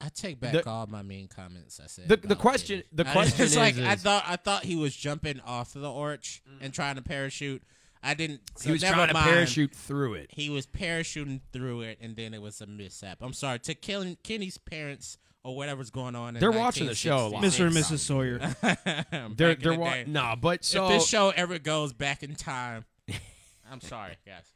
[0.01, 2.07] I take back The- all my mean comments I said.
[2.07, 4.95] The- the question- the I- question it's like is- I thought I thought he was
[4.95, 7.61] jumping off of the arch and trying to parachute.
[8.01, 8.41] I didn't.
[8.55, 9.29] So he was never trying to mind.
[9.29, 10.29] parachute through it.
[10.31, 13.17] He was parachuting through it, and then it was a mishap.
[13.21, 16.35] I'm sorry to Ken, Kenny's parents or whatever's going on.
[16.35, 17.67] They're watching the show, Mr.
[17.67, 17.99] and Mrs.
[17.99, 18.39] Sawyer.
[19.35, 20.05] They're in they're the wa- day.
[20.07, 22.85] no, but so if this show ever goes back in time,
[23.71, 24.53] I'm sorry, guys.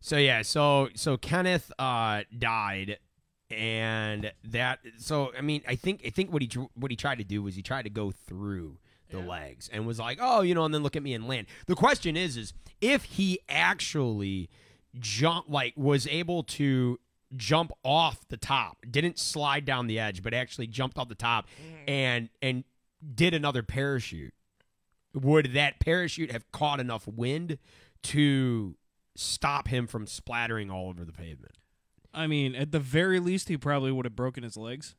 [0.00, 2.98] So yeah, so so Kenneth uh died
[3.50, 7.18] and that so I mean I think I think what he dr- what he tried
[7.18, 8.78] to do was he tried to go through
[9.10, 11.46] the legs and was like, "Oh, you know, and then look at me and land."
[11.66, 14.48] The question is is if he actually
[14.98, 16.98] jump like was able to
[17.36, 21.46] jump off the top, didn't slide down the edge, but actually jumped off the top
[21.86, 22.64] and and
[23.14, 24.34] did another parachute.
[25.14, 27.58] Would that parachute have caught enough wind
[28.04, 28.76] to
[29.16, 31.56] stop him from splattering all over the pavement?
[32.12, 34.94] I mean, at the very least, he probably would have broken his legs.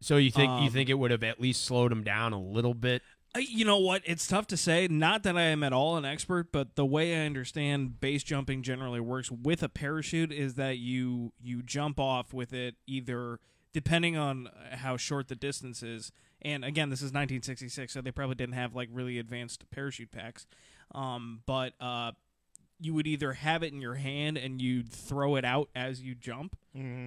[0.00, 2.40] So you think you Um, think it would have at least slowed him down a
[2.40, 3.02] little bit?
[3.38, 4.02] You know what?
[4.04, 4.88] It's tough to say.
[4.88, 8.62] Not that I am at all an expert, but the way I understand base jumping
[8.62, 13.40] generally works with a parachute is that you you jump off with it either
[13.72, 16.10] depending on how short the distance is.
[16.40, 20.46] And again, this is 1966, so they probably didn't have like really advanced parachute packs.
[20.94, 22.12] Um, but uh,
[22.78, 26.14] you would either have it in your hand and you'd throw it out as you
[26.14, 26.56] jump,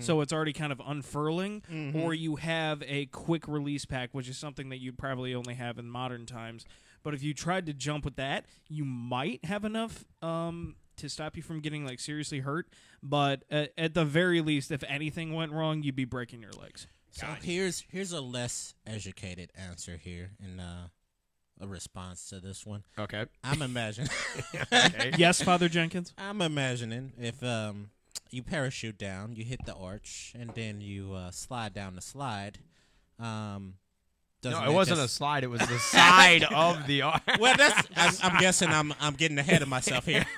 [0.01, 1.61] so it's already kind of unfurling,
[1.95, 5.77] or you have a quick release pack, which is something that you'd probably only have
[5.77, 6.65] in modern times.
[7.03, 11.37] But if you tried to jump with that, you might have enough um, to stop
[11.37, 12.67] you from getting like seriously hurt.
[13.03, 16.87] But at, at the very least, if anything went wrong, you'd be breaking your legs.
[17.11, 20.87] So here's here's a less educated answer here and uh,
[21.59, 22.83] a response to this one.
[22.97, 23.25] Okay.
[23.43, 24.09] I'm imagining.
[25.17, 26.13] yes, Father Jenkins.
[26.17, 27.89] I'm imagining if um
[28.31, 32.59] you parachute down, you hit the arch, and then you uh, slide down the slide.
[33.19, 33.73] Um,
[34.43, 35.43] No, doesn't it wasn't a slide.
[35.43, 37.21] It was the side of the arch.
[37.39, 37.87] Well, that's.
[37.95, 40.25] I'm, I'm guessing I'm I'm getting ahead of myself here.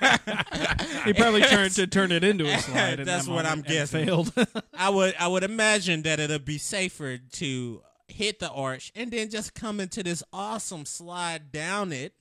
[1.04, 3.00] He probably turned to turn it into a slide.
[3.00, 4.06] in That's that what moment I'm guessing.
[4.06, 4.32] Failed.
[4.72, 9.30] I would I would imagine that it'd be safer to hit the arch and then
[9.30, 12.14] just come into this awesome slide down it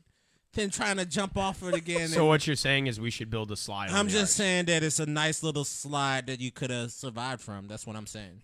[0.54, 2.10] then trying to jump off it again.
[2.10, 3.90] So what you're saying is we should build a slide.
[3.90, 4.46] I'm just arch.
[4.46, 7.68] saying that it's a nice little slide that you could have survived from.
[7.68, 8.42] That's what I'm saying.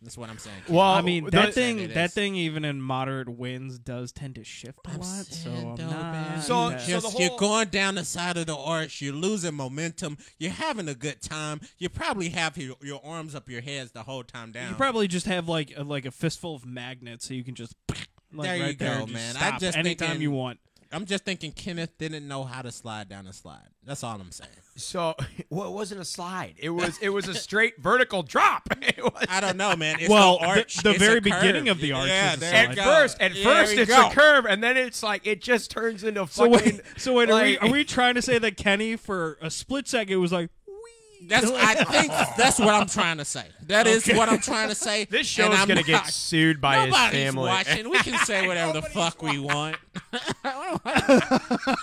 [0.00, 0.56] That's what I'm saying.
[0.68, 4.44] Well, I mean, that It thing, that thing, even in moderate winds, does tend to
[4.44, 5.06] shift a I'm lot.
[5.26, 6.12] So saying, I'm though, not.
[6.12, 9.02] man, So- that- so Just- the you're going down the side of the arch.
[9.02, 10.16] You're losing momentum.
[10.38, 11.60] You're having a good time.
[11.78, 14.70] You probably have your, your arms up your heads the whole time down.
[14.70, 17.74] you probably just have like a, like a fistful of magnets, so you can just
[18.32, 19.34] like There you right there, go, just man.
[19.34, 20.60] Stop I'm just anytime thinking- you want.
[20.90, 23.68] I'm just thinking Kenneth didn't know how to slide down a slide.
[23.84, 24.50] That's all I'm saying.
[24.76, 25.14] So
[25.50, 26.54] well, it wasn't a slide.
[26.58, 28.68] It was it was a straight vertical drop.
[28.80, 29.96] It was, I don't know, man.
[30.00, 30.76] It's Well, no the- arch.
[30.76, 31.24] the It's very a curve.
[31.24, 32.78] beginning of the arch Yeah, is a there slide.
[32.78, 34.08] at first, at There first it's go.
[34.08, 36.76] a curve, and then it's like it just turns into So fucking.
[36.76, 39.86] wait, so wait, are we are we trying to say that Kenny for a split
[39.88, 40.50] second was like,
[41.22, 43.44] That's I think that's what I'm trying to say.
[43.66, 45.04] That is what I'm trying to say.
[45.10, 47.48] This and is I'm gonna not- get sued by his Nobody's family.
[47.48, 47.90] watching.
[47.90, 49.76] We can say whatever the fuck we want.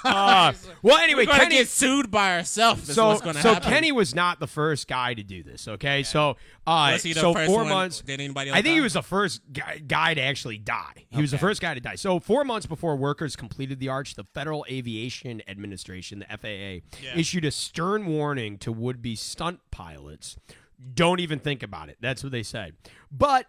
[0.03, 1.55] Uh, well, anyway, We're gonna Kenny.
[1.57, 2.89] get sued by ourselves.
[2.89, 3.69] Is so what's gonna so happen.
[3.69, 5.67] Kenny was not the first guy to do this.
[5.67, 7.69] Okay, so uh, Was he the so first four one?
[7.69, 8.01] months.
[8.01, 8.75] Did anybody else I think die?
[8.75, 11.05] he was the first guy, guy to actually die.
[11.09, 11.95] He was the first guy to die.
[11.95, 17.45] So four months before workers completed the arch, the Federal Aviation Administration, the FAA, issued
[17.45, 20.37] a stern warning to would-be stunt pilots:
[20.93, 22.75] "Don't even think about it." That's what they said.
[23.11, 23.47] But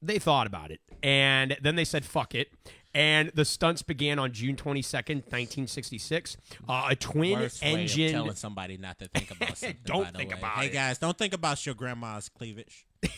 [0.00, 2.48] they thought about it, and then they said, "Fuck it."
[2.94, 6.36] And the stunts began on June twenty second, nineteen sixty six.
[6.68, 8.12] Uh, a twin Worst way of engine.
[8.12, 9.76] telling somebody not to think about something.
[9.84, 10.38] Don't think way.
[10.38, 10.68] about hey it.
[10.68, 12.86] Hey, guys, don't think about your grandma's cleavage.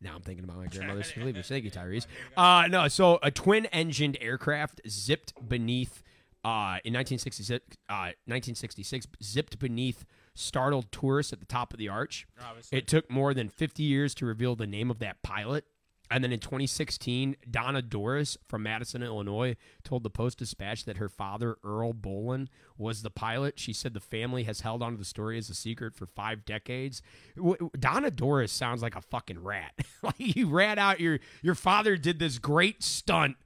[0.00, 1.46] Now I'm thinking about my grandmother's cleavage.
[1.46, 2.06] Thank you, Tyrese.
[2.36, 6.02] Uh, no, so a twin-engined aircraft zipped beneath
[6.44, 7.76] uh, in 1966.
[7.88, 10.04] Uh, 1966 zipped beneath
[10.34, 12.26] startled tourists at the top of the arch.
[12.44, 12.78] Obviously.
[12.78, 15.64] It took more than 50 years to reveal the name of that pilot.
[16.10, 21.08] And then in 2016, Donna Doris from Madison, Illinois, told the Post Dispatch that her
[21.08, 23.58] father, Earl Bolin, was the pilot.
[23.58, 27.00] She said the family has held onto the story as a secret for five decades.
[27.36, 29.72] W- Donna Doris sounds like a fucking rat.
[30.02, 33.36] like you rat out your your father did this great stunt,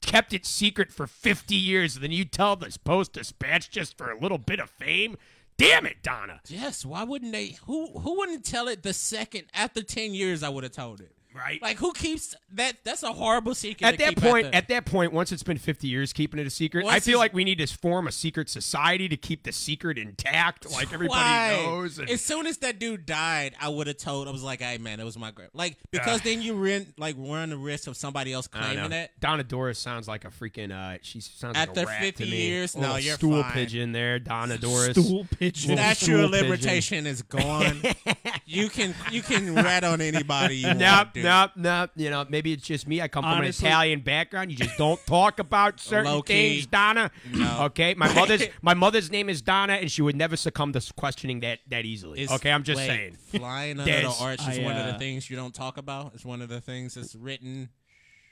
[0.00, 4.10] kept it secret for 50 years, and then you tell this Post Dispatch just for
[4.10, 5.16] a little bit of fame.
[5.56, 6.40] Damn it, Donna.
[6.46, 7.56] Yes, why wouldn't they?
[7.66, 10.42] Who who wouldn't tell it the second after ten years?
[10.44, 11.12] I would have told it.
[11.38, 11.62] Right.
[11.62, 12.76] Like who keeps that?
[12.84, 13.86] That's a horrible secret.
[13.86, 16.50] at that point, the- at that point, once it's been 50 years keeping it a
[16.50, 19.98] secret, I feel like we need to form a secret society to keep the secret
[19.98, 21.62] intact, like everybody Why?
[21.64, 21.98] knows.
[21.98, 24.26] and- As soon as that dude died, I would have told.
[24.28, 27.14] I was like, "Hey, man, it was my grandma." Like because then you run like
[27.18, 29.10] run the risk of somebody else claiming it.
[29.20, 30.72] Donna Doris sounds like a freaking.
[30.72, 32.46] Uh, she sounds like After a rat 50 to me.
[32.48, 33.52] years, no, you're stool fine.
[33.52, 34.96] pigeon there, Donna Doris.
[34.96, 35.76] Stool pigeon.
[35.76, 37.82] Statue of limitation is gone.
[38.46, 41.14] you can you can rat on anybody you Nope, want.
[41.14, 41.24] dude.
[41.28, 41.90] Nope, nope.
[41.96, 43.00] You know, maybe it's just me.
[43.00, 44.50] I come Honestly- from an Italian background.
[44.50, 46.32] You just don't talk about certain Low-key.
[46.54, 47.10] things, Donna.
[47.32, 47.64] No.
[47.66, 51.40] Okay, my mother's my mother's name is Donna, and she would never succumb to questioning
[51.40, 52.20] that that easily.
[52.20, 53.12] It's- okay, I'm just wait, saying.
[53.16, 54.02] Flying under Des.
[54.02, 56.12] the arch is I, one of uh, the things you don't talk about.
[56.14, 57.68] It's one of the things that's written.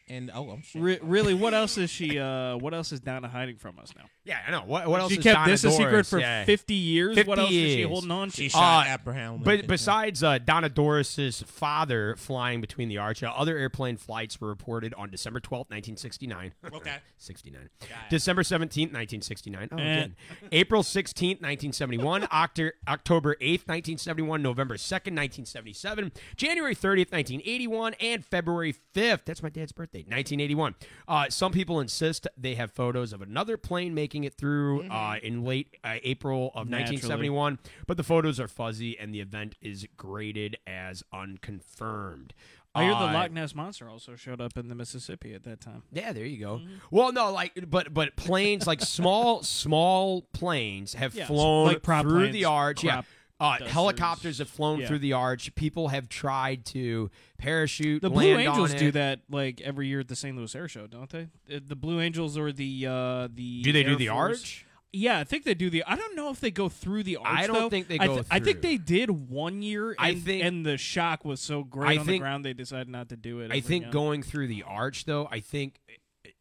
[0.08, 0.80] And oh, I'm shit.
[0.80, 2.18] Re- really, what else is she?
[2.18, 4.04] Uh, what else is Donna hiding from us now?
[4.24, 4.62] Yeah, I know.
[4.64, 6.44] What, what else she is kept Donna this a secret for Yeah.
[6.44, 7.14] 50 years.
[7.16, 8.36] 50 what else is she holding on to?
[8.36, 13.32] She shot Uh, Abraham But besides uh, Donna Doris's father flying between the arch, uh,
[13.36, 16.52] other airplane flights were reported on December twelfth, 1969.
[16.72, 17.62] okay, 69.
[17.62, 17.88] it.
[18.08, 19.68] December 17th, 1969.
[19.72, 19.80] Oh, Eh.
[19.80, 20.16] again.
[20.52, 22.28] April 16th, 1971.
[22.30, 24.40] Octo- October 8th, 1971.
[24.40, 26.12] November 2nd, 1977.
[26.36, 27.94] January 30th, 1981.
[28.00, 29.24] And February 5th.
[29.24, 30.74] That's my dad's birthday, 1981.
[31.08, 35.44] Uh, some people insist they have photos of another plane making it through uh, in
[35.44, 36.96] late uh, April of Naturally.
[36.96, 42.34] 1971, but the photos are fuzzy and the event is graded as unconfirmed.
[42.74, 45.60] I hear the Uh, Loch Ness monster also showed up in the Mississippi at that
[45.62, 45.84] time.
[45.92, 46.66] yeah, there you Mm-hmm.
[46.66, 46.80] go.
[46.90, 52.02] Well, no, like, but but planes like small small planes have Yeah, flown like through
[52.02, 52.84] planes, the arch.
[52.84, 53.04] Yeah, crop
[53.38, 54.88] uh, helicopters have flown Yeah.
[54.88, 55.54] through the arch.
[55.54, 58.00] People have tried to parachute.
[58.02, 60.36] The Blue Angels do that like every year at the St.
[60.36, 61.28] Louis Air Show, don't they?
[61.54, 64.62] Uh, The Blue Angels or the uh, the Do they do the Force- arch?
[64.92, 65.84] Yeah, I think they do the.
[65.86, 67.26] I don't know if they go through the arch.
[67.40, 67.68] I don't though.
[67.68, 69.90] think they I, go I think they did one year.
[69.90, 72.54] And, I think- and the shock was so great I on think- the ground they
[72.54, 73.52] decided not to do it.
[73.52, 75.80] I think going through the arch, though, I think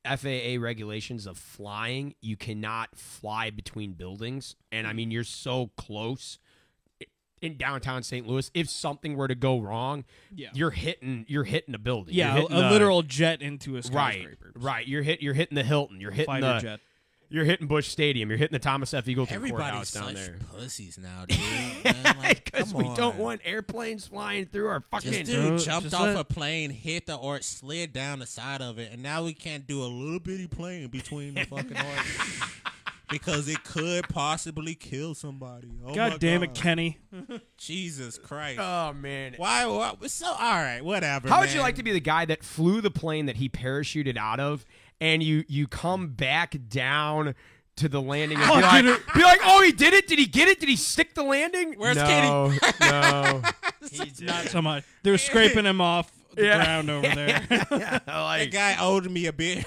[0.05, 6.39] FAA regulations of flying, you cannot fly between buildings, and I mean you're so close
[7.45, 8.27] in downtown St.
[8.27, 8.49] Louis.
[8.53, 10.03] If something were to go wrong,
[10.35, 10.49] Yeah.
[10.53, 12.13] you're hitting you're hitting a building.
[12.15, 14.51] yeah, You're a, a the- literal jet into a skyscraper.
[14.55, 14.63] right.
[14.63, 14.87] right.
[14.87, 15.21] You're hit.
[15.21, 16.01] You're hitting the Hilton.
[16.01, 16.59] You're hitting Fighter the.
[16.59, 16.79] jet.
[17.27, 18.29] You're hitting Busch Stadium.
[18.29, 19.05] You're hitting the Thomas F.
[19.05, 20.37] Eagleton Everybody's courthouse down such there.
[20.53, 21.39] pussies now, dude.
[21.83, 25.09] Man, like, Because come we don't want airplanes flying through our fucking.
[25.11, 28.27] This dude Uh, jumped just off let- a plane, hit the arch, slid down the
[28.27, 31.75] side of it, and now we can't do a little bitty plane between the fucking
[31.77, 32.41] arch
[33.09, 35.69] because it could possibly kill somebody.
[35.83, 36.99] Oh my God damn it, Kenny!
[37.57, 38.59] Jesus Christ!
[38.59, 39.33] Oh man.
[39.37, 39.93] why, why?
[40.07, 41.29] So all right, whatever.
[41.29, 44.17] How would you like to be the guy that flew the plane that he parachuted
[44.17, 44.65] out of,
[44.99, 47.35] and you you come back down
[47.77, 50.07] to the landing and Oh, be, like, be like, oh, he did it?
[50.07, 50.59] Did he get it?
[50.61, 51.73] Did he stick the landing?
[51.77, 53.41] Where's no, no.
[53.91, 54.85] He's not so much.
[55.03, 56.63] They're scraping him off the Yeah.
[56.63, 57.45] ground over there.
[57.49, 59.63] That like, guy owed me a beer.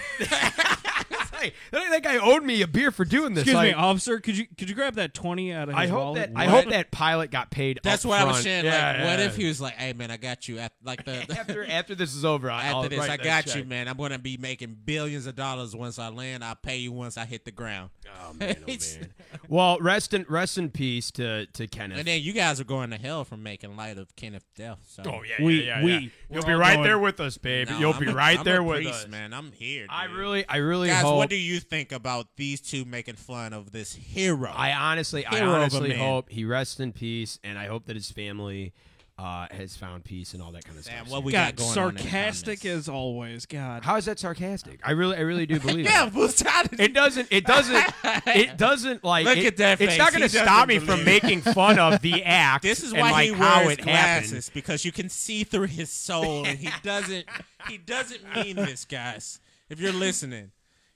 [1.41, 3.43] Hey, that guy owed me a beer for doing this.
[3.43, 4.20] Excuse Like, me, officer.
[4.20, 6.34] Could you could you grab that twenty out of his I hope wallet?
[6.34, 7.80] that I hope that pilot got paid.
[7.82, 8.45] That's up what I was front.
[8.45, 8.64] saying.
[8.64, 9.24] Yeah, like, what yeah.
[9.26, 11.95] if he was like, "Hey, man, I got you." At like the, the- after after
[11.95, 13.57] this is over, I- I'll after this, write I that got check.
[13.57, 13.89] you, man.
[13.89, 16.45] I'm gonna be making billions of dollars once I land.
[16.45, 17.91] I'll pay you once I hit the ground.
[18.22, 19.09] Oh man, oh man.
[19.49, 21.99] Well, rest in rest in peace to to Kenneth.
[21.99, 24.78] And then you guys are going to hell for making light of Kenneth's death.
[24.89, 25.03] So.
[25.07, 26.09] Oh yeah, We- yeah, yeah, we- yeah.
[26.28, 27.70] we're You'll be right going- there with us, baby.
[27.70, 29.09] No, You'll I'm be a- right I'm there a with priest, us.
[29.09, 29.32] man.
[29.32, 29.86] I'm here.
[29.89, 30.16] I dude.
[30.16, 31.18] really, I really Guys, hope.
[31.28, 34.50] What do you think about these two making fun of this hero?
[34.50, 37.84] I honestly, I Hero of a honestly hope he rests in peace, and I hope
[37.84, 38.72] that his family
[39.18, 41.12] uh, has found peace and all that kind of Sam, stuff.
[41.12, 42.88] what we got going on in the sarcastic comments?
[42.88, 43.44] as always.
[43.44, 43.84] God.
[43.84, 44.80] How is that sarcastic?
[44.82, 46.14] I really, I really do believe yeah, it.
[46.14, 47.28] Boost, how did It doesn't.
[47.30, 47.84] It doesn't.
[48.26, 49.26] It doesn't like.
[49.26, 49.98] Look it- at that It's face.
[49.98, 52.62] not going to stop me from believe making fun of the act.
[52.62, 54.50] This is and, why like he how wears it happened.
[54.54, 57.26] because you can see through his soul, and he doesn't.
[57.68, 59.40] he doesn't mean this, guys.
[59.68, 60.52] If you're listening,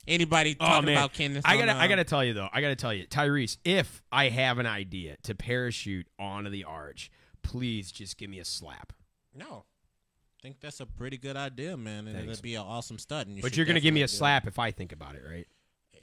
[0.06, 1.42] anybody Oh talking man, about Kenneth?
[1.46, 2.48] I gotta, I uh, gotta tell you though.
[2.52, 3.56] I gotta tell you, Tyrese.
[3.64, 7.10] If I have an idea to parachute onto the arch,
[7.42, 8.92] please just give me a slap.
[9.34, 12.32] No, I think that's a pretty good idea, man, and Thanks.
[12.32, 13.26] it'd be an awesome stud.
[13.26, 15.14] And you But you're gonna give me a definitely do slap if I think about
[15.14, 15.46] it, right?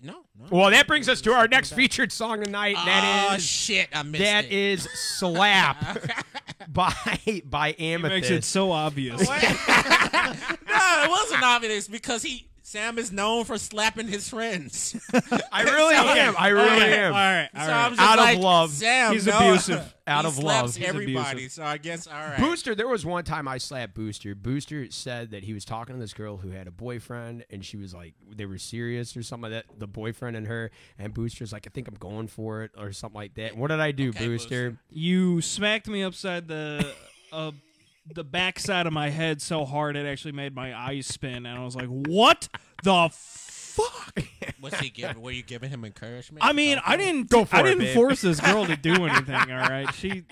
[0.01, 0.45] No, no.
[0.49, 2.71] Well, that brings us to our next Something featured song tonight.
[2.71, 3.89] about- That Oh is shit!
[3.93, 4.51] I missed that it.
[4.53, 4.83] is
[5.17, 5.75] "Slap"
[6.69, 6.93] by
[7.45, 9.19] by He makes it so obvious.
[9.29, 14.95] no, it wasn't obvious because he Sam is known for slapping his friends.
[15.51, 16.35] I really am.
[16.37, 17.13] I really Okay, am.
[17.13, 17.49] All right.
[17.55, 17.85] All So right.
[17.85, 18.69] I'm just Out of like, love.
[18.69, 19.95] Sam, He's no, abusive.
[20.07, 20.75] Out he of slaps love.
[20.75, 21.31] He's everybody.
[21.31, 21.51] abusive.
[21.51, 22.37] So I guess all right.
[22.37, 24.35] Booster, there was one time I slapped Booster.
[24.35, 27.75] Booster said that he was talking to this girl who had a boyfriend, and she
[27.75, 29.79] was like, they were serious or something like that.
[29.79, 33.17] The boyfriend and her, and Booster's like, I think I'm going for it or something
[33.19, 33.57] like that.
[33.57, 34.69] What did I do, Okay, Booster?
[34.71, 34.83] Booster.
[34.91, 36.93] You smacked me upside the
[37.33, 37.49] uh,
[38.07, 41.63] the backside of my head so hard it actually made my eyes spin, and I
[41.63, 42.47] was like, "What
[42.83, 44.19] the fuck?"
[44.59, 45.21] What's he giving?
[45.21, 46.43] Were you giving him encouragement?
[46.43, 47.29] I mean, I didn't.
[47.29, 47.95] Go for I it, didn't babe.
[47.95, 49.35] force this girl to do anything.
[49.35, 50.23] All right, she.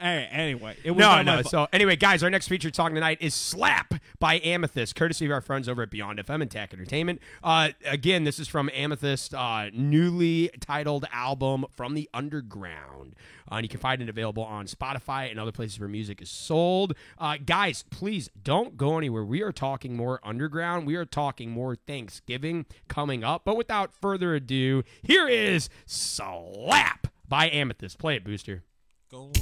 [0.00, 1.36] Hey, anyway, it was No, no.
[1.36, 5.30] my So anyway, guys, our next featured song tonight is "Slap" by Amethyst, courtesy of
[5.32, 7.20] our friends over at Beyond FM and TAC Entertainment.
[7.44, 13.14] Uh, again, this is from Amethyst, uh, newly titled album "From the Underground,"
[13.52, 16.30] uh, and you can find it available on Spotify and other places where music is
[16.30, 16.94] sold.
[17.18, 19.22] Uh, guys, please don't go anywhere.
[19.22, 20.86] We are talking more underground.
[20.86, 23.42] We are talking more Thanksgiving coming up.
[23.44, 27.98] But without further ado, here is "Slap" by Amethyst.
[27.98, 28.62] Play it, Booster.
[29.10, 29.32] Going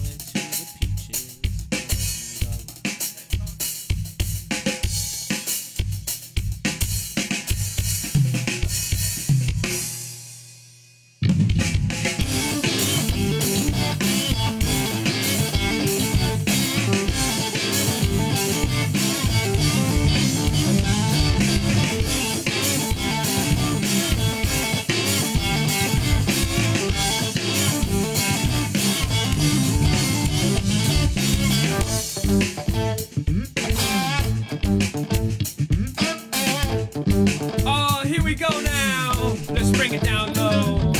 [38.28, 39.34] we go now.
[39.48, 40.92] Let's bring it down low.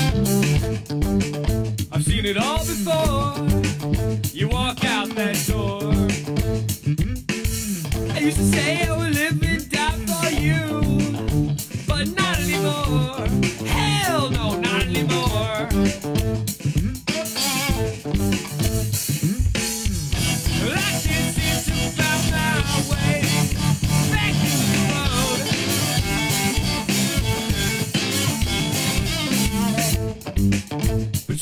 [1.93, 3.35] I've seen it all before.
[4.33, 5.93] You walk out that door.
[8.15, 10.81] I used to say I would live and die for you,
[11.87, 13.27] but not anymore.
[13.67, 16.18] Hell no, not anymore.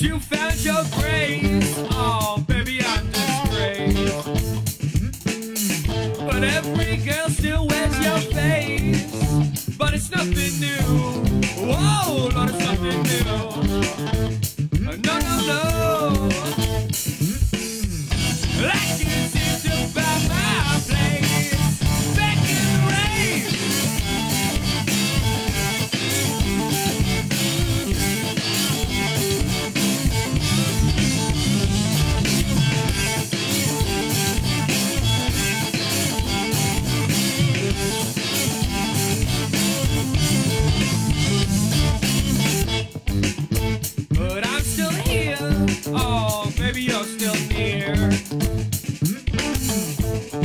[0.06, 1.45] You found your grace.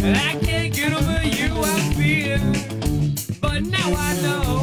[0.04, 2.40] I can't get over you, I fear.
[3.40, 4.61] But now I know.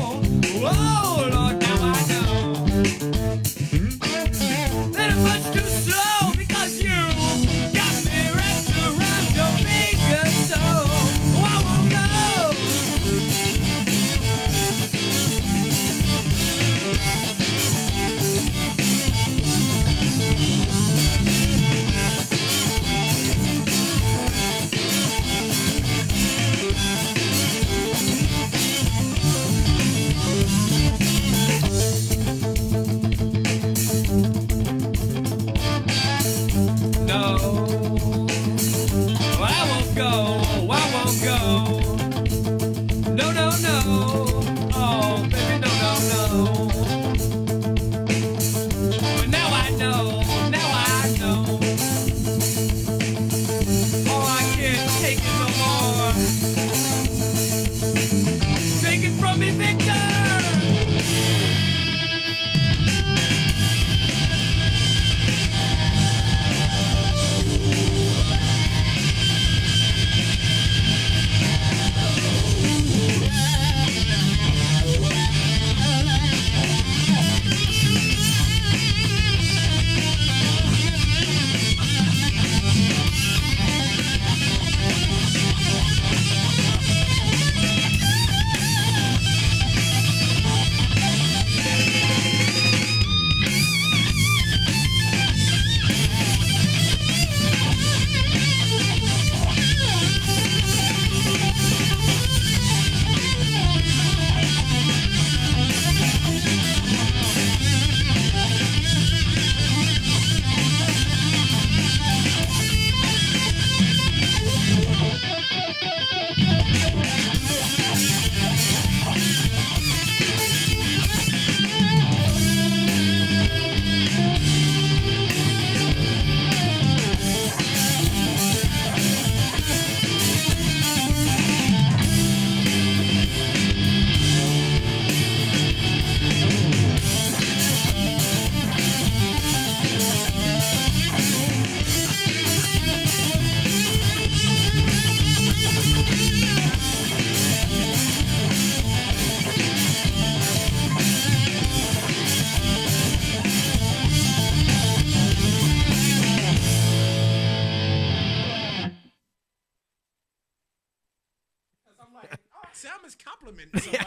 [162.73, 164.07] Sam is complimenting somebody.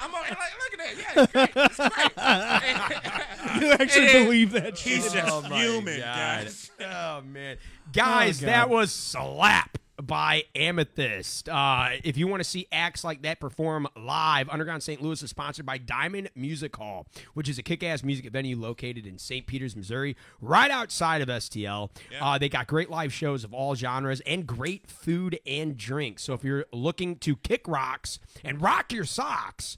[0.00, 0.94] I'm over here like, look at that.
[0.98, 1.52] Yeah, it's great.
[1.56, 3.62] It's great.
[3.62, 4.24] You actually It is.
[4.24, 4.92] believe that shit?
[4.94, 6.04] He's just Oh my human, God.
[6.44, 6.70] guys.
[6.80, 9.77] Oh man, oh, guys, Oh, that was slap
[10.08, 11.48] by Amethyst.
[11.48, 15.00] Uh, if you want to see acts like that perform live, Underground St.
[15.00, 19.18] Louis is sponsored by Diamond Music Hall, which is a kick-ass music venue located in
[19.18, 19.46] St.
[19.46, 21.90] Peters, Missouri, right outside of STL.
[22.20, 26.24] Uh, they got great live shows of all genres and great food and drinks.
[26.24, 29.76] So if you're looking to kick rocks and rock your socks,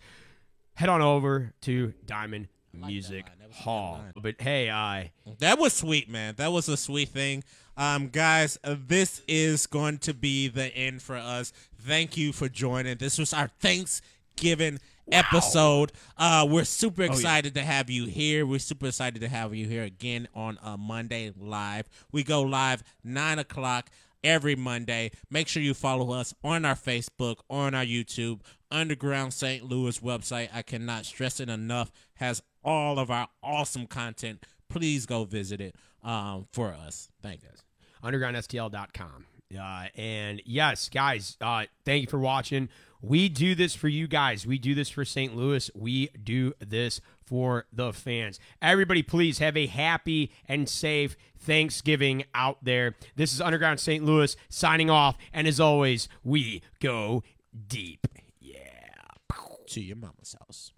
[0.74, 3.34] head on over to Diamond Music line.
[3.40, 4.04] That was a good Hall.
[4.14, 5.10] But hey, I.
[5.40, 6.34] That was sweet, man.
[6.36, 7.42] That was a sweet thing.
[7.80, 11.50] Um, guys, uh, this is going to be the end for us.
[11.80, 12.98] Thank you for joining.
[12.98, 15.90] This was our Thanksgiving episode.
[16.18, 18.44] Uh, we're super excited to have you here.
[18.44, 21.88] We're super excited to have you here again on a Monday live.
[22.12, 23.88] We go live nine o'clock
[24.22, 25.10] every Monday.
[25.30, 29.64] Make sure you follow us on our Facebook, on our YouTube, Underground St.
[29.64, 30.50] Louis website.
[30.52, 31.90] I cannot stress it enough.
[32.16, 34.44] Has all of our awesome content.
[34.68, 37.08] Please go visit it um, for us.
[37.22, 37.48] Thank you.
[38.02, 39.26] undergroundstl.com.
[39.58, 42.68] Uh, and yes, guys, uh, thank you for watching.
[43.02, 44.46] We do this for you guys.
[44.46, 45.34] We do this for St.
[45.34, 45.70] Louis.
[45.74, 48.38] We do this for the fans.
[48.60, 52.96] Everybody, please have a happy and safe Thanksgiving out there.
[53.16, 54.04] This is Underground St.
[54.04, 55.16] Louis signing off.
[55.32, 57.22] And as always, we go
[57.68, 58.06] deep.
[58.40, 58.56] Yeah.
[59.68, 60.72] To your mama's house.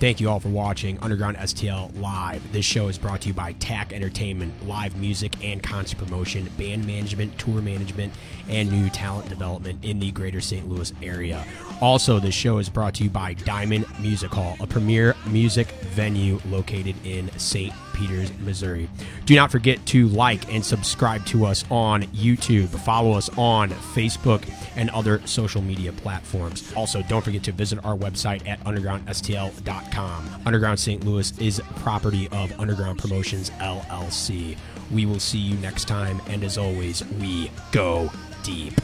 [0.00, 2.52] Thank you all for watching Underground STL Live.
[2.52, 6.86] This show is brought to you by TAC Entertainment, live music and concert promotion, band
[6.86, 8.12] management, tour management,
[8.48, 10.68] and new talent development in the greater St.
[10.68, 11.44] Louis area.
[11.80, 16.38] Also, this show is brought to you by Diamond Music Hall, a premier music venue
[16.48, 17.74] located in St.
[17.98, 18.88] Peters, Missouri.
[19.26, 22.68] Do not forget to like and subscribe to us on YouTube.
[22.68, 26.72] Follow us on Facebook and other social media platforms.
[26.76, 30.42] Also, don't forget to visit our website at undergroundstl.com.
[30.46, 31.04] Underground St.
[31.04, 34.56] Louis is property of Underground Promotions LLC.
[34.90, 38.10] We will see you next time, and as always, we go
[38.42, 38.74] deep.